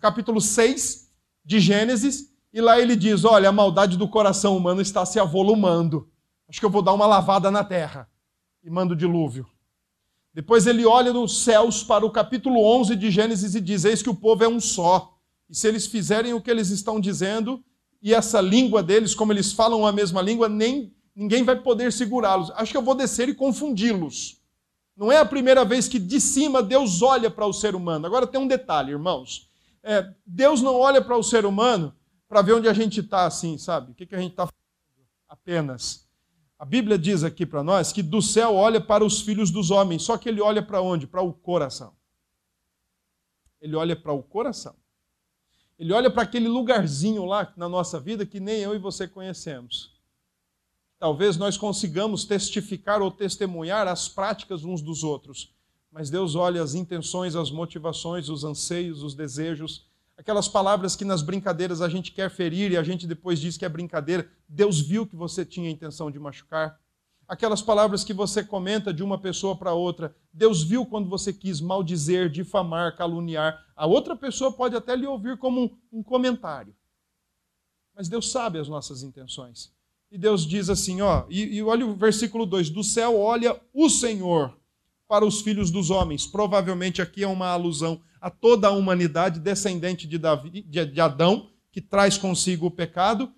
[0.00, 1.01] capítulo 6
[1.44, 6.08] de Gênesis, e lá ele diz: Olha, a maldade do coração humano está se avolumando.
[6.48, 8.08] Acho que eu vou dar uma lavada na terra.
[8.62, 9.46] E manda o dilúvio.
[10.34, 14.10] Depois ele olha nos céus para o capítulo 11 de Gênesis e diz: Eis que
[14.10, 15.16] o povo é um só.
[15.48, 17.62] E se eles fizerem o que eles estão dizendo,
[18.02, 22.50] e essa língua deles, como eles falam a mesma língua, nem ninguém vai poder segurá-los.
[22.52, 24.40] Acho que eu vou descer e confundi-los.
[24.96, 28.06] Não é a primeira vez que de cima Deus olha para o ser humano.
[28.06, 29.48] Agora tem um detalhe, irmãos.
[29.82, 31.94] É, Deus não olha para o ser humano
[32.28, 33.92] para ver onde a gente está assim, sabe?
[33.92, 36.08] O que, que a gente está fazendo apenas.
[36.58, 40.02] A Bíblia diz aqui para nós que do céu olha para os filhos dos homens,
[40.02, 41.06] só que ele olha para onde?
[41.06, 41.94] Para o coração.
[43.60, 44.76] Ele olha para o coração.
[45.78, 49.92] Ele olha para aquele lugarzinho lá na nossa vida que nem eu e você conhecemos
[51.02, 55.52] talvez nós consigamos testificar ou testemunhar as práticas uns dos outros.
[55.92, 61.20] Mas Deus olha as intenções, as motivações, os anseios, os desejos, aquelas palavras que nas
[61.20, 64.26] brincadeiras a gente quer ferir e a gente depois diz que é brincadeira.
[64.48, 66.80] Deus viu que você tinha intenção de machucar.
[67.28, 71.60] Aquelas palavras que você comenta de uma pessoa para outra, Deus viu quando você quis
[71.60, 73.62] maldizer, difamar, caluniar.
[73.76, 76.74] A outra pessoa pode até lhe ouvir como um, um comentário.
[77.94, 79.70] Mas Deus sabe as nossas intenções.
[80.10, 83.88] E Deus diz assim, ó, e, e olha o versículo 2: Do céu olha o
[83.90, 84.54] Senhor
[85.12, 86.26] para os filhos dos homens.
[86.26, 91.82] Provavelmente aqui é uma alusão a toda a humanidade descendente de, Davi, de, Adão, que
[91.82, 93.30] traz consigo o pecado.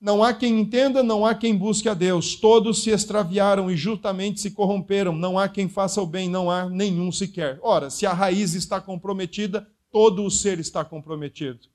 [0.00, 2.36] Não há quem entenda, não há quem busque a Deus.
[2.36, 5.12] Todos se extraviaram e justamente se corromperam.
[5.16, 7.58] Não há quem faça o bem, não há nenhum sequer.
[7.60, 11.66] Ora, se a raiz está comprometida, todo o ser está comprometido.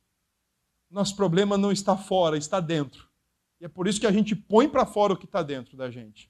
[0.89, 3.05] Nosso problema não está fora, está dentro.
[3.60, 5.91] E é por isso que a gente põe para fora o que está dentro da
[5.91, 6.28] gente.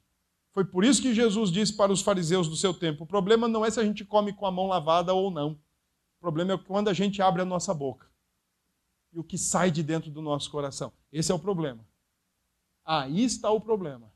[0.59, 3.65] Foi por isso que Jesus disse para os fariseus do seu tempo: o problema não
[3.65, 5.51] é se a gente come com a mão lavada ou não.
[5.51, 8.11] O problema é quando a gente abre a nossa boca
[9.13, 10.91] e o que sai de dentro do nosso coração.
[11.13, 11.87] Esse é o problema.
[12.83, 14.11] Aí está o problema.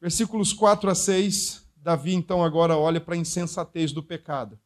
[0.00, 4.58] Versículos 4 a 6, Davi então agora olha para a insensatez do pecado.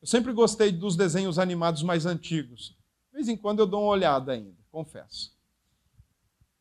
[0.00, 2.76] Eu sempre gostei dos desenhos animados mais antigos.
[3.12, 5.40] De vez em quando eu dou uma olhada ainda, confesso.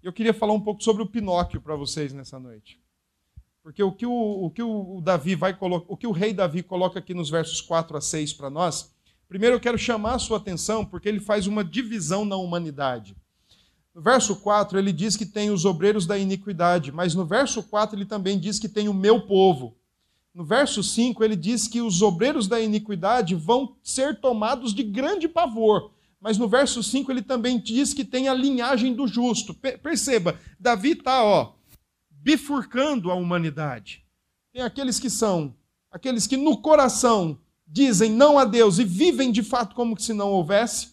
[0.04, 2.80] Eu queria falar um pouco sobre o Pinóquio para vocês nessa noite.
[3.62, 6.98] Porque o que o, o que o Davi vai o que o rei Davi coloca
[6.98, 8.92] aqui nos versos 4 a 6 para nós,
[9.30, 13.16] primeiro eu quero chamar a sua atenção porque ele faz uma divisão na humanidade.
[13.94, 17.96] No verso 4 ele diz que tem os obreiros da iniquidade, mas no verso 4
[17.96, 19.76] ele também diz que tem o meu povo.
[20.34, 25.28] No verso 5 ele diz que os obreiros da iniquidade vão ser tomados de grande
[25.28, 29.56] pavor mas no verso 5 ele também diz que tem a linhagem do justo.
[29.56, 31.52] Perceba, Davi está,
[32.12, 34.06] bifurcando a humanidade.
[34.54, 35.56] Tem aqueles que são,
[35.90, 40.30] aqueles que no coração dizem não a Deus e vivem de fato como se não
[40.30, 40.92] houvesse.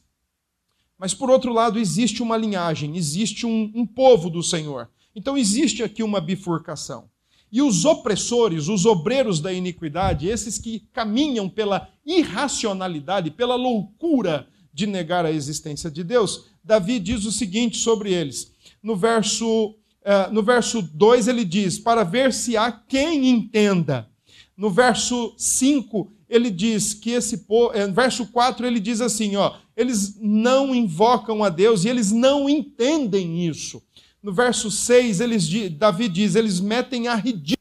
[0.97, 4.89] Mas por outro lado, existe uma linhagem, existe um, um povo do Senhor.
[5.15, 7.11] Então existe aqui uma bifurcação.
[7.53, 14.87] E os opressores, os obreiros da iniquidade, esses que caminham pela irracionalidade, pela loucura de
[14.87, 18.53] negar a existência de Deus, Davi diz o seguinte sobre eles.
[18.81, 24.09] No verso, uh, no verso 2 ele diz: Para ver se há quem entenda.
[24.57, 27.75] No verso 5 ele diz que esse povo.
[27.75, 32.13] Eh, no verso 4 ele diz assim: ó, eles não invocam a Deus e eles
[32.13, 33.83] não entendem isso.
[34.23, 37.58] No verso 6, eles, Davi diz: eles metem a ridículo o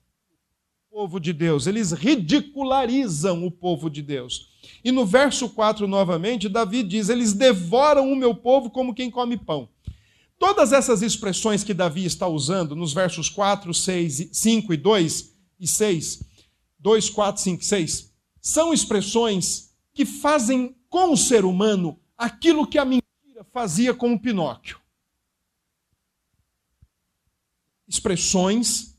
[0.97, 4.49] povo de Deus, eles ridicularizam o povo de Deus.
[4.83, 9.37] E no verso 4, novamente, Davi diz: Eles devoram o meu povo como quem come
[9.37, 9.69] pão.
[10.39, 15.67] Todas essas expressões que Davi está usando nos versos 4, 6, 5 e 2 e
[15.67, 16.23] 6,
[16.79, 22.85] 2, 4, 5, 6, são expressões que fazem com o ser humano aquilo que a
[22.85, 24.79] mentira fazia com o Pinóquio.
[27.87, 28.96] Expressões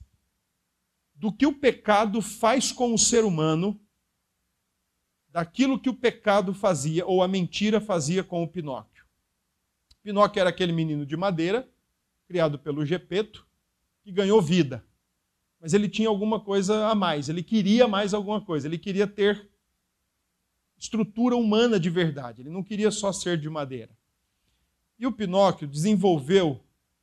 [1.18, 3.78] do que o pecado faz com o ser humano
[5.30, 9.04] daquilo que o pecado fazia, ou a mentira fazia com o Pinóquio.
[10.02, 11.68] Pinóquio era aquele menino de madeira,
[12.26, 13.46] criado pelo Gepeto,
[14.02, 14.84] que ganhou vida.
[15.60, 19.50] Mas ele tinha alguma coisa a mais, ele queria mais alguma coisa, ele queria ter
[20.78, 23.90] estrutura humana de verdade, ele não queria só ser de madeira.
[24.96, 26.60] E o Pinóquio desenvolveu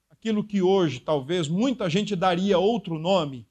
[0.10, 3.45] aquilo que hoje talvez muita gente daria outro nome,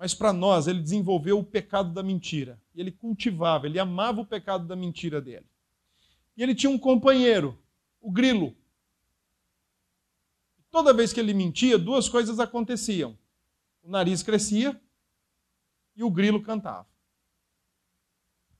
[0.00, 2.58] mas para nós, ele desenvolveu o pecado da mentira.
[2.74, 5.44] E ele cultivava, ele amava o pecado da mentira dele.
[6.34, 7.58] E ele tinha um companheiro,
[8.00, 8.56] o grilo.
[10.70, 13.14] Toda vez que ele mentia, duas coisas aconteciam:
[13.82, 14.80] o nariz crescia
[15.94, 16.88] e o grilo cantava.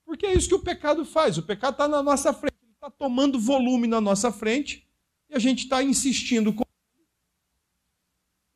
[0.05, 1.38] Porque é isso que o pecado faz.
[1.38, 4.87] O pecado está na nossa frente, ele está tomando volume na nossa frente
[5.31, 6.64] e a gente está insistindo com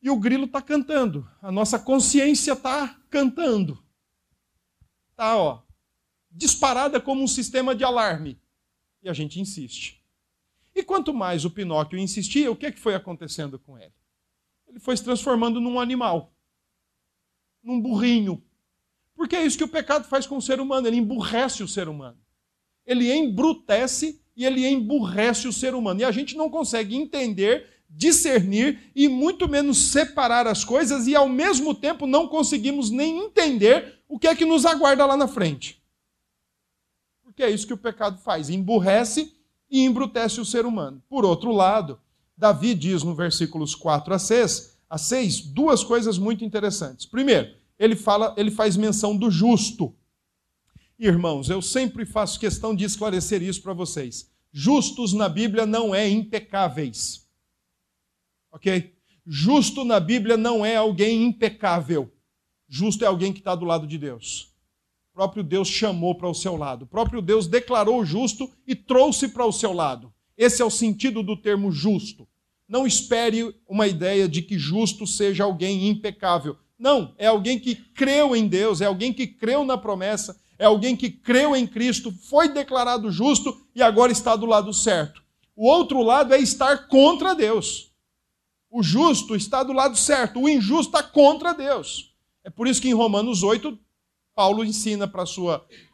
[0.05, 1.27] e o grilo está cantando.
[1.41, 3.83] A nossa consciência está cantando.
[5.09, 5.63] Está, ó,
[6.29, 8.39] disparada como um sistema de alarme.
[9.01, 10.05] E a gente insiste.
[10.75, 13.95] E quanto mais o Pinóquio insistia, o que, é que foi acontecendo com ele?
[14.67, 16.31] Ele foi se transformando num animal,
[17.63, 18.43] num burrinho.
[19.15, 21.89] Porque é isso que o pecado faz com o ser humano, ele emburrece o ser
[21.89, 22.19] humano.
[22.85, 26.01] Ele embrutece e ele emburrece o ser humano.
[26.01, 31.29] E a gente não consegue entender discernir e muito menos separar as coisas e ao
[31.29, 35.81] mesmo tempo não conseguimos nem entender o que é que nos aguarda lá na frente.
[37.23, 39.33] Porque é isso que o pecado faz, emburrece
[39.69, 41.01] e embrutece o ser humano.
[41.09, 41.99] Por outro lado,
[42.37, 47.05] Davi diz no versículos 4 a 6, a 6 duas coisas muito interessantes.
[47.05, 49.93] Primeiro, ele fala, ele faz menção do justo.
[50.97, 54.29] Irmãos, eu sempre faço questão de esclarecer isso para vocês.
[54.51, 57.24] Justos na Bíblia não é impecáveis.
[58.55, 58.93] Ok?
[59.27, 62.09] Justo na Bíblia não é alguém impecável.
[62.69, 64.53] Justo é alguém que está do lado de Deus.
[65.11, 66.83] O próprio Deus chamou para o seu lado.
[66.83, 70.13] O próprio Deus declarou justo e trouxe para o seu lado.
[70.37, 72.25] Esse é o sentido do termo justo.
[72.65, 76.57] Não espere uma ideia de que justo seja alguém impecável.
[76.79, 80.95] Não, é alguém que creu em Deus, é alguém que creu na promessa, é alguém
[80.95, 85.21] que creu em Cristo, foi declarado justo e agora está do lado certo.
[85.53, 87.94] O outro lado é estar contra Deus.
[88.77, 92.13] O justo está do lado certo, o injusto está contra Deus.
[92.43, 93.79] É por isso que em Romanos 8,
[94.35, 95.23] Paulo ensina para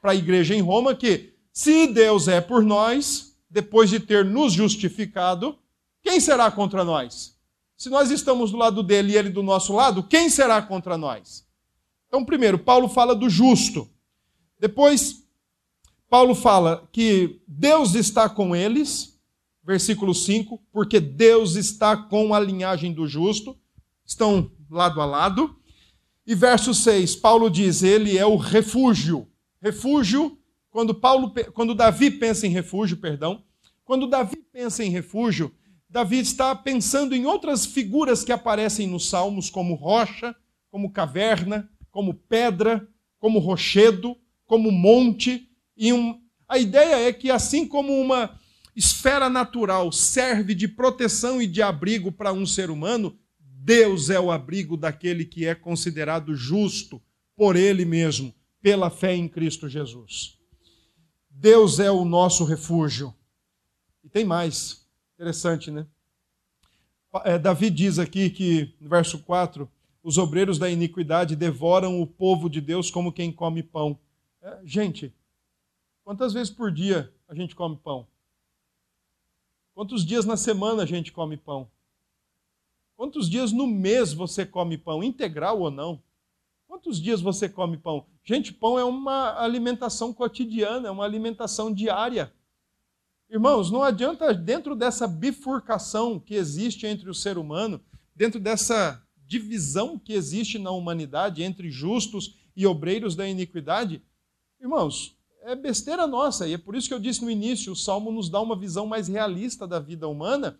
[0.02, 5.60] a igreja em Roma que se Deus é por nós, depois de ter nos justificado,
[6.02, 7.38] quem será contra nós?
[7.78, 11.46] Se nós estamos do lado dele e ele do nosso lado, quem será contra nós?
[12.08, 13.88] Então, primeiro, Paulo fala do justo.
[14.60, 15.24] Depois,
[16.10, 19.11] Paulo fala que Deus está com eles
[19.64, 23.58] versículo 5, porque Deus está com a linhagem do justo,
[24.06, 25.56] estão lado a lado.
[26.26, 29.28] E verso 6, Paulo diz: Ele é o refúgio.
[29.62, 30.38] Refúgio,
[30.70, 33.44] quando Paulo, quando Davi pensa em refúgio, perdão,
[33.84, 35.54] quando Davi pensa em refúgio,
[35.90, 40.34] Davi está pensando em outras figuras que aparecem nos Salmos, como rocha,
[40.70, 42.88] como caverna, como pedra,
[43.20, 44.16] como rochedo,
[44.46, 45.50] como monte.
[45.76, 48.40] E um, a ideia é que, assim como uma,
[48.76, 54.32] esfera natural serve de proteção e de abrigo para um ser humano, Deus é o
[54.32, 57.02] abrigo daquele que é considerado justo
[57.36, 60.40] por Ele mesmo, pela fé em Cristo Jesus.
[61.30, 63.14] Deus é o nosso refúgio.
[64.04, 64.88] E tem mais.
[65.16, 65.86] Interessante, né?
[67.26, 69.70] É, Davi diz aqui que, no verso 4,
[70.04, 74.00] os obreiros da iniquidade devoram o povo de Deus como quem come pão.
[74.42, 75.14] É, gente,
[76.04, 78.08] quantas vezes por dia a gente come pão?
[79.74, 81.70] Quantos dias na semana a gente come pão?
[82.96, 86.02] Quantos dias no mês você come pão, integral ou não?
[86.68, 88.06] Quantos dias você come pão?
[88.24, 92.32] Gente, pão é uma alimentação cotidiana, é uma alimentação diária.
[93.30, 97.82] Irmãos, não adianta, dentro dessa bifurcação que existe entre o ser humano,
[98.16, 104.02] dentro dessa divisão que existe na humanidade entre justos e obreiros da iniquidade,
[104.60, 108.12] irmãos, é besteira nossa, e é por isso que eu disse no início: o Salmo
[108.12, 110.60] nos dá uma visão mais realista da vida humana.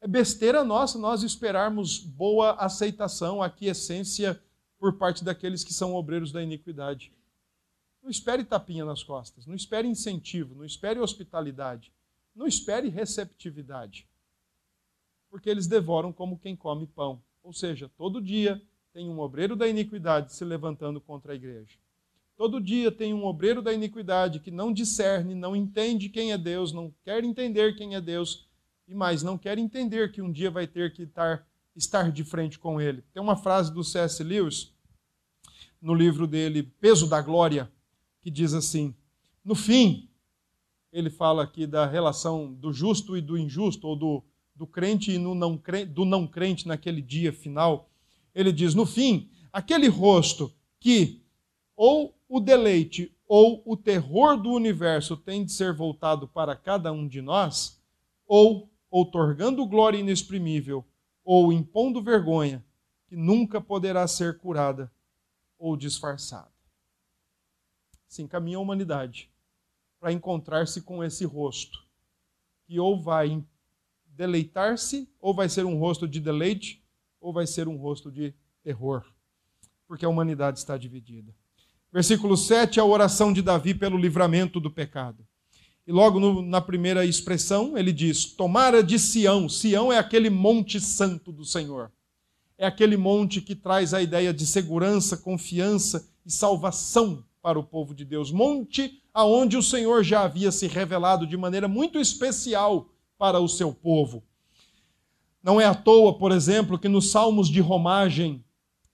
[0.00, 4.42] É besteira nossa nós esperarmos boa aceitação, aquiescência
[4.78, 7.12] por parte daqueles que são obreiros da iniquidade.
[8.02, 11.92] Não espere tapinha nas costas, não espere incentivo, não espere hospitalidade,
[12.34, 14.08] não espere receptividade.
[15.30, 17.22] Porque eles devoram como quem come pão.
[17.44, 18.60] Ou seja, todo dia
[18.92, 21.78] tem um obreiro da iniquidade se levantando contra a igreja.
[22.36, 26.72] Todo dia tem um obreiro da iniquidade que não discerne, não entende quem é Deus,
[26.72, 28.48] não quer entender quem é Deus
[28.88, 32.58] e mais, não quer entender que um dia vai ter que estar, estar de frente
[32.58, 33.02] com ele.
[33.12, 34.22] Tem uma frase do C.S.
[34.22, 34.72] Lewis,
[35.80, 37.70] no livro dele, Peso da Glória,
[38.20, 38.94] que diz assim:
[39.44, 40.08] No fim,
[40.92, 44.22] ele fala aqui da relação do justo e do injusto, ou do,
[44.54, 47.90] do crente e no não crente, do não crente naquele dia final.
[48.34, 51.21] Ele diz: No fim, aquele rosto que
[51.84, 57.08] ou o deleite ou o terror do universo tem de ser voltado para cada um
[57.08, 57.82] de nós,
[58.24, 60.84] ou outorgando glória inexprimível,
[61.24, 62.64] ou impondo vergonha
[63.08, 64.92] que nunca poderá ser curada
[65.58, 66.52] ou disfarçada.
[68.06, 69.28] Sim, caminha a humanidade
[69.98, 71.84] para encontrar-se com esse rosto,
[72.64, 73.44] que ou vai
[74.06, 76.80] deleitar-se, ou vai ser um rosto de deleite,
[77.20, 79.04] ou vai ser um rosto de terror,
[79.88, 81.34] porque a humanidade está dividida.
[81.92, 85.26] Versículo 7, a oração de Davi pelo livramento do pecado.
[85.86, 89.48] E logo no, na primeira expressão, ele diz: Tomara de Sião.
[89.48, 91.92] Sião é aquele monte santo do Senhor.
[92.56, 97.94] É aquele monte que traz a ideia de segurança, confiança e salvação para o povo
[97.94, 98.30] de Deus.
[98.30, 102.88] Monte aonde o Senhor já havia se revelado de maneira muito especial
[103.18, 104.22] para o seu povo.
[105.42, 108.44] Não é à toa, por exemplo, que nos Salmos de Romagem,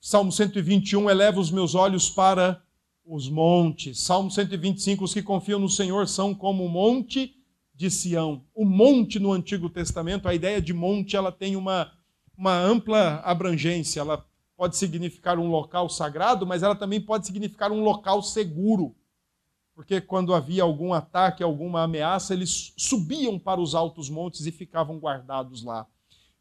[0.00, 2.62] Salmo 121, eleva os meus olhos para
[3.08, 3.98] os montes.
[4.00, 7.34] Salmo 125, os que confiam no Senhor são como o monte
[7.74, 8.44] de Sião.
[8.54, 11.90] O monte no Antigo Testamento, a ideia de monte, ela tem uma,
[12.36, 14.00] uma ampla abrangência.
[14.00, 14.24] Ela
[14.56, 18.94] pode significar um local sagrado, mas ela também pode significar um local seguro.
[19.74, 24.98] Porque quando havia algum ataque, alguma ameaça, eles subiam para os altos montes e ficavam
[24.98, 25.86] guardados lá.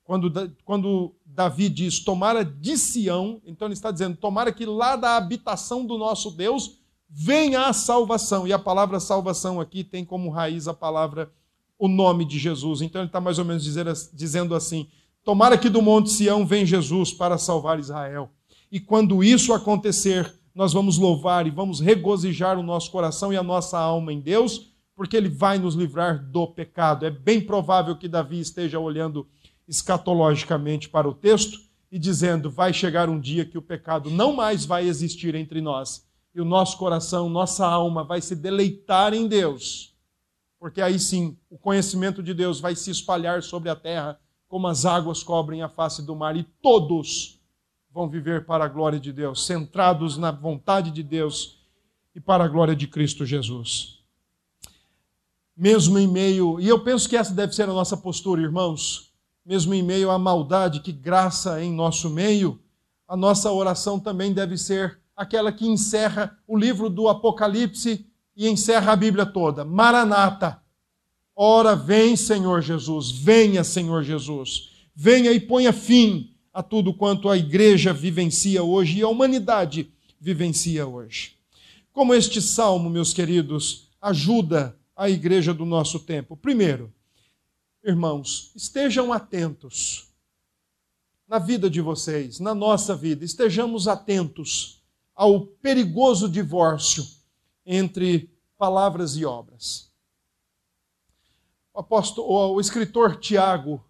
[0.08, 0.32] Quando,
[0.64, 5.86] quando Davi diz tomara de Sião, então ele está dizendo tomara que lá da habitação
[5.86, 6.80] do nosso Deus
[7.10, 8.48] venha a salvação.
[8.48, 11.30] E a palavra salvação aqui tem como raiz a palavra,
[11.78, 12.82] o nome de Jesus.
[12.82, 14.88] Então ele está mais ou menos dizer, dizendo assim:
[15.26, 18.30] tomara que do Monte Sião venha Jesus para salvar Israel.
[18.72, 23.44] E quando isso acontecer, nós vamos louvar e vamos regozijar o nosso coração e a
[23.44, 27.06] nossa alma em Deus, porque Ele vai nos livrar do pecado.
[27.06, 29.28] É bem provável que Davi esteja olhando
[29.68, 31.60] escatologicamente para o texto
[31.92, 36.08] e dizendo: vai chegar um dia que o pecado não mais vai existir entre nós
[36.34, 39.96] e o nosso coração, nossa alma vai se deleitar em Deus,
[40.60, 44.86] porque aí sim o conhecimento de Deus vai se espalhar sobre a terra como as
[44.86, 47.42] águas cobrem a face do mar e todos
[47.92, 51.58] vão viver para a glória de Deus, centrados na vontade de Deus
[52.16, 53.98] e para a glória de Cristo Jesus.
[55.56, 59.07] Mesmo em meio, e eu penso que essa deve ser a nossa postura, irmãos
[59.48, 62.60] mesmo em meio à maldade que graça em nosso meio,
[63.08, 68.92] a nossa oração também deve ser aquela que encerra o livro do Apocalipse e encerra
[68.92, 69.64] a Bíblia toda.
[69.64, 70.62] Maranata.
[71.34, 74.70] Ora, vem, Senhor Jesus, venha, Senhor Jesus.
[74.94, 79.90] Venha e ponha fim a tudo quanto a igreja vivencia hoje e a humanidade
[80.20, 81.36] vivencia hoje.
[81.94, 86.36] Como este salmo, meus queridos, ajuda a igreja do nosso tempo?
[86.36, 86.92] Primeiro,
[87.88, 90.14] irmãos, estejam atentos
[91.26, 94.84] na vida de vocês, na nossa vida, estejamos atentos
[95.16, 97.08] ao perigoso divórcio
[97.66, 99.90] entre palavras e obras.
[101.74, 103.82] O apóstolo, o escritor Tiago,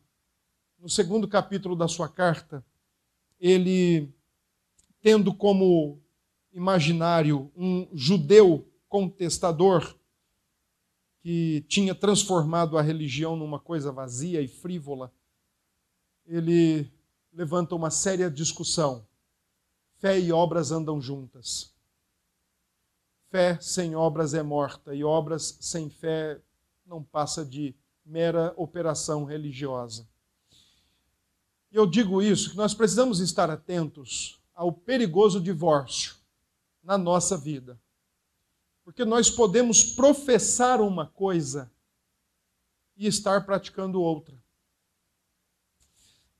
[0.79, 2.63] no segundo capítulo da sua carta,
[3.39, 4.13] ele
[5.01, 5.99] tendo como
[6.53, 9.95] imaginário um judeu contestador,
[11.27, 15.11] que tinha transformado a religião numa coisa vazia e frívola,
[16.25, 16.89] ele
[17.33, 19.05] levanta uma séria discussão.
[19.97, 21.73] Fé e obras andam juntas.
[23.29, 26.39] Fé sem obras é morta, e obras sem fé
[26.85, 27.75] não passa de
[28.05, 30.07] mera operação religiosa.
[31.69, 36.15] E eu digo isso, que nós precisamos estar atentos ao perigoso divórcio
[36.81, 37.77] na nossa vida.
[38.87, 41.69] Porque nós podemos professar uma coisa
[42.95, 44.41] e estar praticando outra.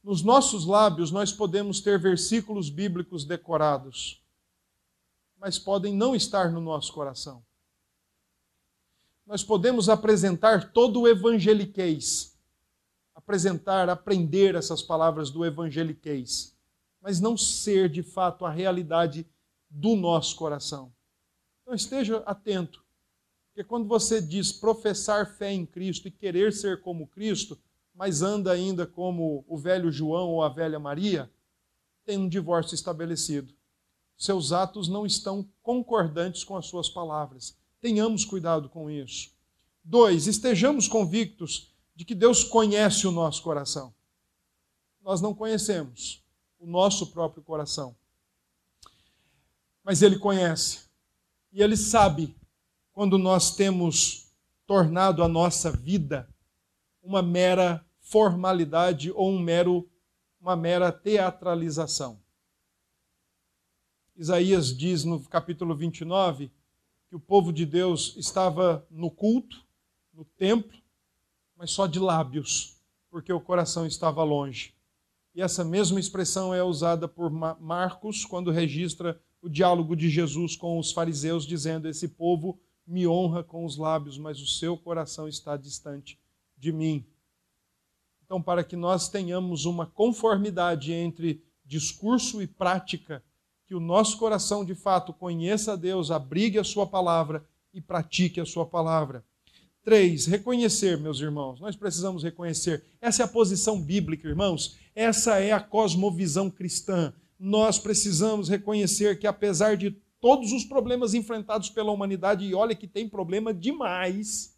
[0.02, 4.24] Nos nossos lábios nós podemos ter versículos bíblicos decorados,
[5.38, 7.43] mas podem não estar no nosso coração.
[9.26, 12.34] Nós podemos apresentar todo o evangeliquez,
[13.14, 16.58] apresentar, aprender essas palavras do evangeliquez,
[17.02, 19.30] mas não ser de fato a realidade
[19.70, 20.95] do nosso coração.
[21.68, 22.82] Então esteja atento,
[23.49, 27.59] porque quando você diz professar fé em Cristo e querer ser como Cristo,
[27.93, 31.30] mas anda ainda como o velho João ou a velha Maria,
[32.05, 33.53] tem um divórcio estabelecido.
[34.15, 37.57] Seus atos não estão concordantes com as suas palavras.
[37.82, 39.34] Tenhamos cuidado com isso.
[39.84, 43.93] Dois, estejamos convictos de que Deus conhece o nosso coração.
[45.01, 46.24] Nós não conhecemos
[46.57, 47.93] o nosso próprio coração.
[49.84, 50.87] Mas Ele conhece.
[51.58, 52.36] E Ele sabe
[52.93, 54.32] quando nós temos
[54.68, 56.30] tornado a nossa vida
[57.01, 59.89] uma mera formalidade ou um mero,
[60.39, 62.22] uma mera teatralização.
[64.16, 66.51] Isaías diz no capítulo 29
[67.10, 69.66] que o povo de Deus estava no culto,
[70.14, 70.78] no templo,
[71.55, 72.78] mas só de lábios,
[73.10, 74.76] porque o coração estava longe.
[75.34, 80.80] E essa mesma expressão é usada por Marcos quando registra o diálogo de Jesus com
[80.80, 85.58] os fariseus, dizendo: Esse povo me honra com os lábios, mas o seu coração está
[85.58, 86.18] distante
[86.58, 87.06] de mim.
[88.26, 93.24] Então, para que nós tenhamos uma conformidade entre discurso e prática,
[93.66, 98.40] que o nosso coração de fato conheça a Deus, abrigue a Sua palavra e pratique
[98.40, 99.24] a Sua palavra.
[99.84, 102.84] Três, reconhecer, meus irmãos, nós precisamos reconhecer.
[103.00, 104.78] Essa é a posição bíblica, irmãos.
[104.94, 107.14] Essa é a cosmovisão cristã.
[107.40, 112.88] Nós precisamos reconhecer que, apesar de todos os problemas enfrentados pela humanidade, e olha que
[112.88, 114.58] tem problema demais,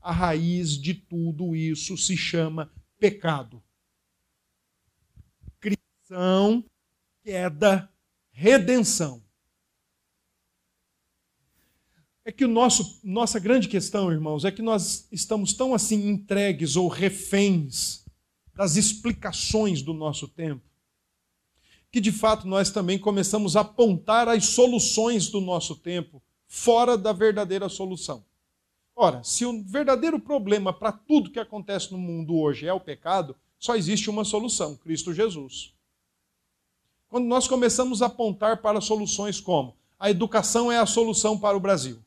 [0.00, 3.62] a raiz de tudo isso se chama pecado.
[5.58, 6.64] Criação,
[7.22, 7.90] queda,
[8.30, 9.22] redenção.
[12.24, 16.76] É que o nosso, nossa grande questão, irmãos, é que nós estamos tão assim entregues
[16.76, 18.04] ou reféns
[18.54, 20.69] das explicações do nosso tempo,
[21.90, 27.12] que de fato nós também começamos a apontar as soluções do nosso tempo fora da
[27.12, 28.24] verdadeira solução.
[28.94, 33.34] Ora, se o verdadeiro problema para tudo que acontece no mundo hoje é o pecado,
[33.58, 35.74] só existe uma solução: Cristo Jesus.
[37.08, 41.60] Quando nós começamos a apontar para soluções como a educação é a solução para o
[41.60, 41.98] Brasil,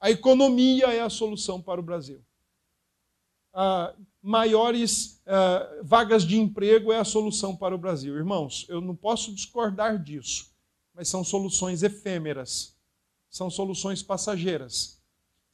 [0.00, 2.20] a economia é a solução para o Brasil,
[3.52, 3.92] a
[4.22, 8.16] maiores uh, vagas de emprego é a solução para o Brasil.
[8.16, 10.52] Irmãos, eu não posso discordar disso,
[10.94, 12.76] mas são soluções efêmeras,
[13.30, 14.98] são soluções passageiras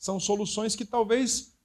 [0.05, 1.57] são soluções que talvez,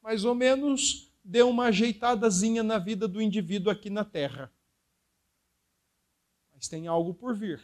[0.00, 4.48] mais ou menos, dê uma ajeitadazinha na vida do indivíduo aqui na Terra.
[6.54, 7.60] Mas tem algo por vir.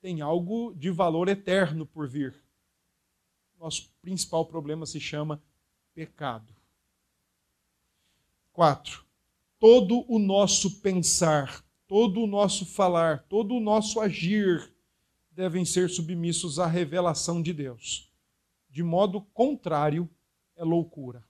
[0.00, 2.34] Tem algo de valor eterno por vir.
[3.60, 5.40] Nosso principal problema se chama
[5.94, 6.52] pecado.
[8.56, 9.04] Quatro,
[9.60, 14.72] todo o nosso pensar, todo o nosso falar, todo o nosso agir
[15.30, 18.06] devem ser submissos à revelação de Deus
[18.76, 20.06] de modo contrário,
[20.54, 21.24] é loucura.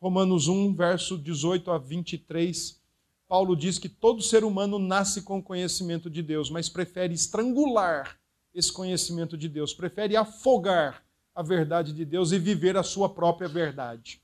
[0.00, 2.82] Romanos 1, verso 18 a 23,
[3.28, 8.18] Paulo diz que todo ser humano nasce com conhecimento de Deus, mas prefere estrangular
[8.52, 13.48] esse conhecimento de Deus, prefere afogar a verdade de Deus e viver a sua própria
[13.48, 14.20] verdade.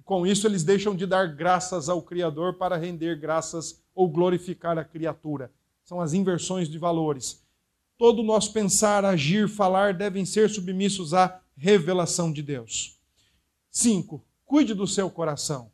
[0.00, 4.76] E com isso eles deixam de dar graças ao Criador para render graças ou glorificar
[4.76, 5.52] a criatura.
[5.84, 7.40] São as inversões de valores
[8.00, 12.98] todo o nosso pensar, agir, falar devem ser submissos à revelação de Deus.
[13.70, 15.70] Cinco, cuide do seu coração.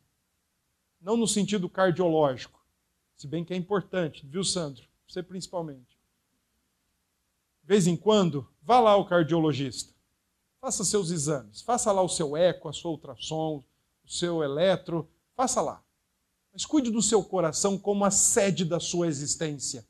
[0.99, 2.61] Não no sentido cardiológico,
[3.15, 4.83] se bem que é importante, viu, Sandro?
[5.07, 5.97] Você principalmente.
[7.61, 9.93] De vez em quando, vá lá ao cardiologista.
[10.59, 11.61] Faça seus exames.
[11.61, 13.63] Faça lá o seu eco, a sua ultrassom,
[14.07, 15.07] seu eletro.
[15.35, 15.83] Faça lá.
[16.51, 19.85] Mas cuide do seu coração como a sede da sua existência.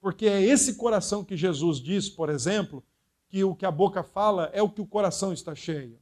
[0.00, 2.82] Porque é esse coração que Jesus diz, por exemplo,
[3.28, 5.98] que o que a boca fala é o que o coração está cheio.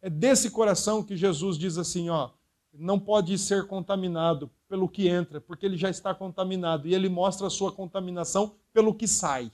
[0.00, 2.30] É desse coração que Jesus diz assim, ó,
[2.72, 7.46] não pode ser contaminado pelo que entra, porque ele já está contaminado e ele mostra
[7.46, 9.52] a sua contaminação pelo que sai.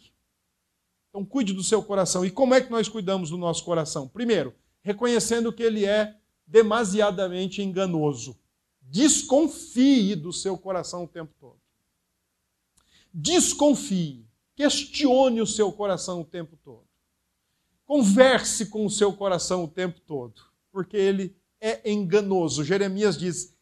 [1.09, 2.25] Então cuide do seu coração.
[2.25, 4.07] E como é que nós cuidamos do nosso coração?
[4.07, 6.17] Primeiro, reconhecendo que ele é
[6.49, 8.37] demasiadamente enganoso.
[8.81, 11.61] Desconfie do seu coração o tempo todo.
[13.13, 14.27] Desconfie.
[14.57, 16.89] Questione o seu coração o tempo todo.
[17.85, 20.43] Converse com o seu coração o tempo todo,
[20.73, 22.65] porque ele é enganoso.
[22.65, 23.55] Jeremias diz: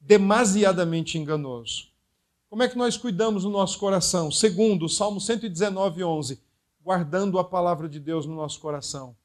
[0.00, 1.88] demasiadamente enganoso.
[2.48, 4.30] Como é que nós cuidamos do nosso coração?
[4.30, 6.40] Segundo, Salmo 119, 11,
[6.82, 9.16] guardando a palavra de Deus no nosso coração.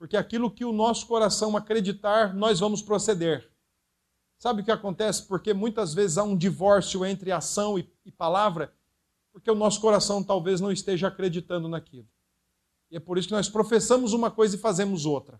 [0.00, 3.52] Porque aquilo que o nosso coração acreditar, nós vamos proceder.
[4.38, 5.24] Sabe o que acontece?
[5.26, 8.74] Porque muitas vezes há um divórcio entre ação e, e palavra,
[9.30, 12.08] porque o nosso coração talvez não esteja acreditando naquilo.
[12.90, 15.38] E é por isso que nós professamos uma coisa e fazemos outra.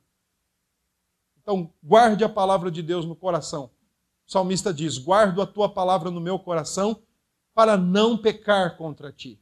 [1.40, 3.70] Então, guarde a palavra de Deus no coração.
[4.26, 7.02] O salmista diz: Guardo a tua palavra no meu coração
[7.54, 9.40] para não pecar contra ti.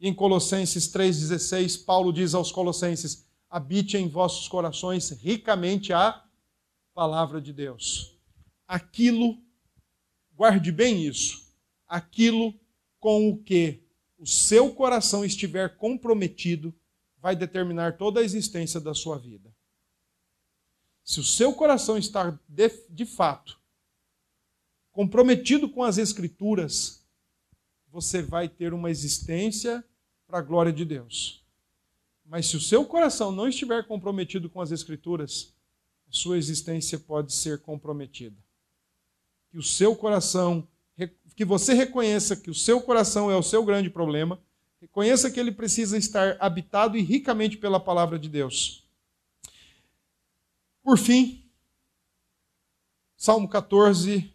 [0.00, 6.24] Em Colossenses 3,16, Paulo diz aos Colossenses: Habite em vossos corações ricamente a
[6.94, 8.18] palavra de Deus.
[8.66, 9.38] Aquilo,
[10.34, 11.54] guarde bem isso,
[11.86, 12.58] aquilo
[12.98, 13.84] com o que
[14.16, 16.74] o seu coração estiver comprometido,
[17.18, 19.54] vai determinar toda a existência da sua vida.
[21.04, 23.60] Se o seu coração está de, de fato
[24.92, 27.04] comprometido com as Escrituras,
[27.88, 29.84] você vai ter uma existência
[30.26, 31.41] para a glória de Deus.
[32.32, 35.52] Mas se o seu coração não estiver comprometido com as Escrituras,
[36.08, 38.34] a sua existência pode ser comprometida.
[39.50, 40.66] Que o seu coração
[41.36, 44.40] que você reconheça que o seu coração é o seu grande problema,
[44.80, 48.82] reconheça que ele precisa estar habitado e ricamente pela palavra de Deus.
[50.82, 51.44] Por fim,
[53.14, 54.32] Salmo 14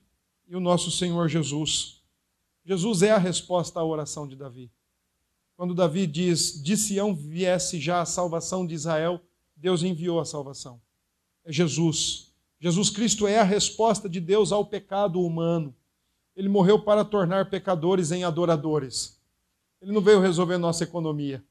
[0.47, 1.99] e o nosso Senhor Jesus.
[2.63, 4.69] Jesus é a resposta à oração de Davi.
[5.57, 9.19] Quando Davi diz: De Sião viesse já a salvação de Israel,
[9.55, 10.79] Deus enviou a salvação.
[11.43, 12.31] É Jesus.
[12.59, 15.75] Jesus Cristo é a resposta de Deus ao pecado humano.
[16.35, 19.19] Ele morreu para tornar pecadores em adoradores.
[19.81, 21.43] Ele não veio resolver nossa economia.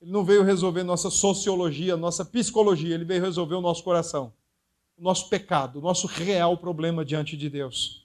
[0.00, 2.94] Ele não veio resolver nossa sociologia, nossa psicologia.
[2.94, 4.32] Ele veio resolver o nosso coração,
[4.98, 8.04] o nosso pecado, o nosso real problema diante de Deus.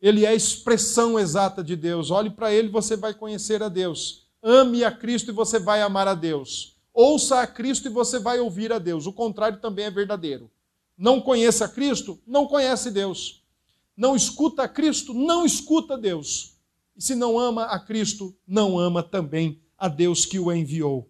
[0.00, 2.10] Ele é a expressão exata de Deus.
[2.10, 4.29] Olhe para ele, você vai conhecer a Deus.
[4.42, 6.76] Ame a Cristo e você vai amar a Deus.
[6.92, 9.06] Ouça a Cristo e você vai ouvir a Deus.
[9.06, 10.50] O contrário também é verdadeiro.
[10.96, 13.40] Não conheça Cristo, não conhece Deus
[14.00, 16.56] não escuta a Cristo, não escuta Deus.
[16.96, 21.06] E se não ama a Cristo, não ama também a Deus que o enviou.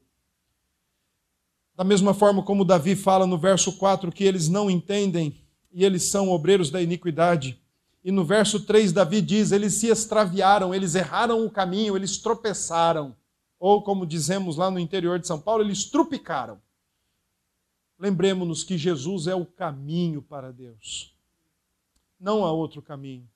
[1.76, 5.40] Da mesma forma como Davi fala no verso 4 que eles não entendem
[5.72, 7.62] e eles são obreiros da iniquidade.
[8.02, 13.14] E no verso 3, Davi diz: eles se extraviaram, eles erraram o caminho, eles tropeçaram.
[13.60, 16.58] Ou, como dizemos lá no interior de São Paulo, eles trupicaram.
[17.98, 21.14] Lembremos-nos que Jesus é o caminho para Deus.
[22.18, 23.28] Não há outro caminho.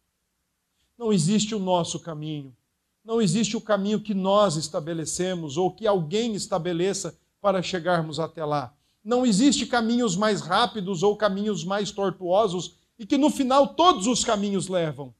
[0.96, 2.56] Não existe o nosso caminho.
[3.04, 8.74] Não existe o caminho que nós estabelecemos ou que alguém estabeleça para chegarmos até lá.
[9.04, 14.24] Não existe caminhos mais rápidos ou caminhos mais tortuosos e que no final todos os
[14.24, 15.14] caminhos levam.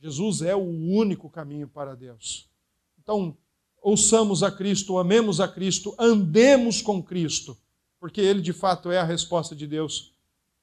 [0.00, 2.48] Jesus é o único caminho para Deus.
[3.02, 3.36] Então,
[3.82, 7.56] ouçamos a Cristo, amemos a Cristo, andemos com Cristo,
[7.98, 10.12] porque Ele de fato é a resposta de Deus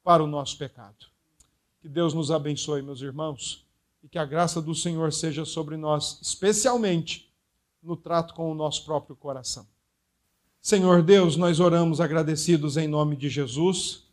[0.04, 1.06] para o nosso pecado.
[1.82, 3.66] Que Deus nos abençoe, meus irmãos,
[4.04, 7.32] e que a graça do Senhor seja sobre nós, especialmente
[7.82, 9.66] no trato com o nosso próprio coração.
[10.62, 14.04] Senhor Deus, nós oramos agradecidos em nome de Jesus.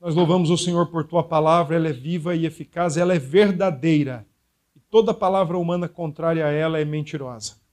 [0.00, 4.26] Nós louvamos o Senhor por tua palavra, ela é viva e eficaz, ela é verdadeira.
[4.76, 7.63] E toda palavra humana contrária a ela é mentirosa.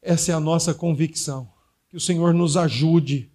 [0.00, 1.50] Essa é a nossa convicção.
[1.88, 3.30] Que o Senhor nos ajude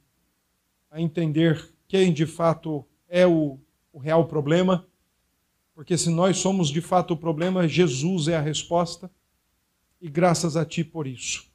[0.89, 3.59] a entender quem de fato é o,
[3.91, 4.85] o real problema
[5.81, 9.09] porque se nós somos de fato o problema, Jesus é a resposta.
[9.99, 11.49] E graças a Ti por isso.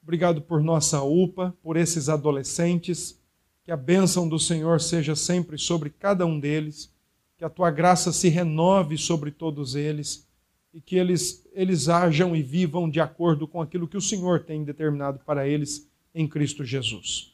[0.00, 3.20] Obrigado por nossa UPA, por esses adolescentes.
[3.64, 6.92] Que a bênção do Senhor seja sempre sobre cada um deles.
[7.36, 10.23] Que a Tua graça se renove sobre todos eles.
[10.74, 14.64] E que eles, eles ajam e vivam de acordo com aquilo que o Senhor tem
[14.64, 17.32] determinado para eles em Cristo Jesus.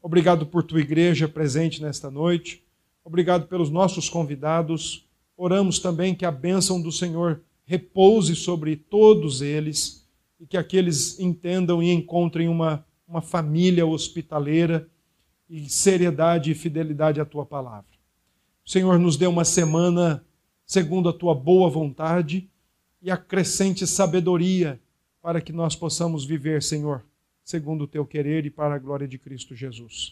[0.00, 2.62] Obrigado por tua igreja presente nesta noite.
[3.04, 5.04] Obrigado pelos nossos convidados.
[5.36, 10.06] Oramos também que a bênção do Senhor repouse sobre todos eles
[10.40, 14.86] e que aqueles entendam e encontrem uma uma família hospitaleira
[15.48, 17.88] e seriedade e fidelidade à tua palavra.
[18.64, 20.22] O Senhor nos deu uma semana
[20.66, 22.47] segundo a tua boa vontade
[23.00, 24.80] e acrescente sabedoria
[25.20, 27.04] para que nós possamos viver, Senhor,
[27.44, 30.06] segundo o teu querer e para a glória de Cristo Jesus.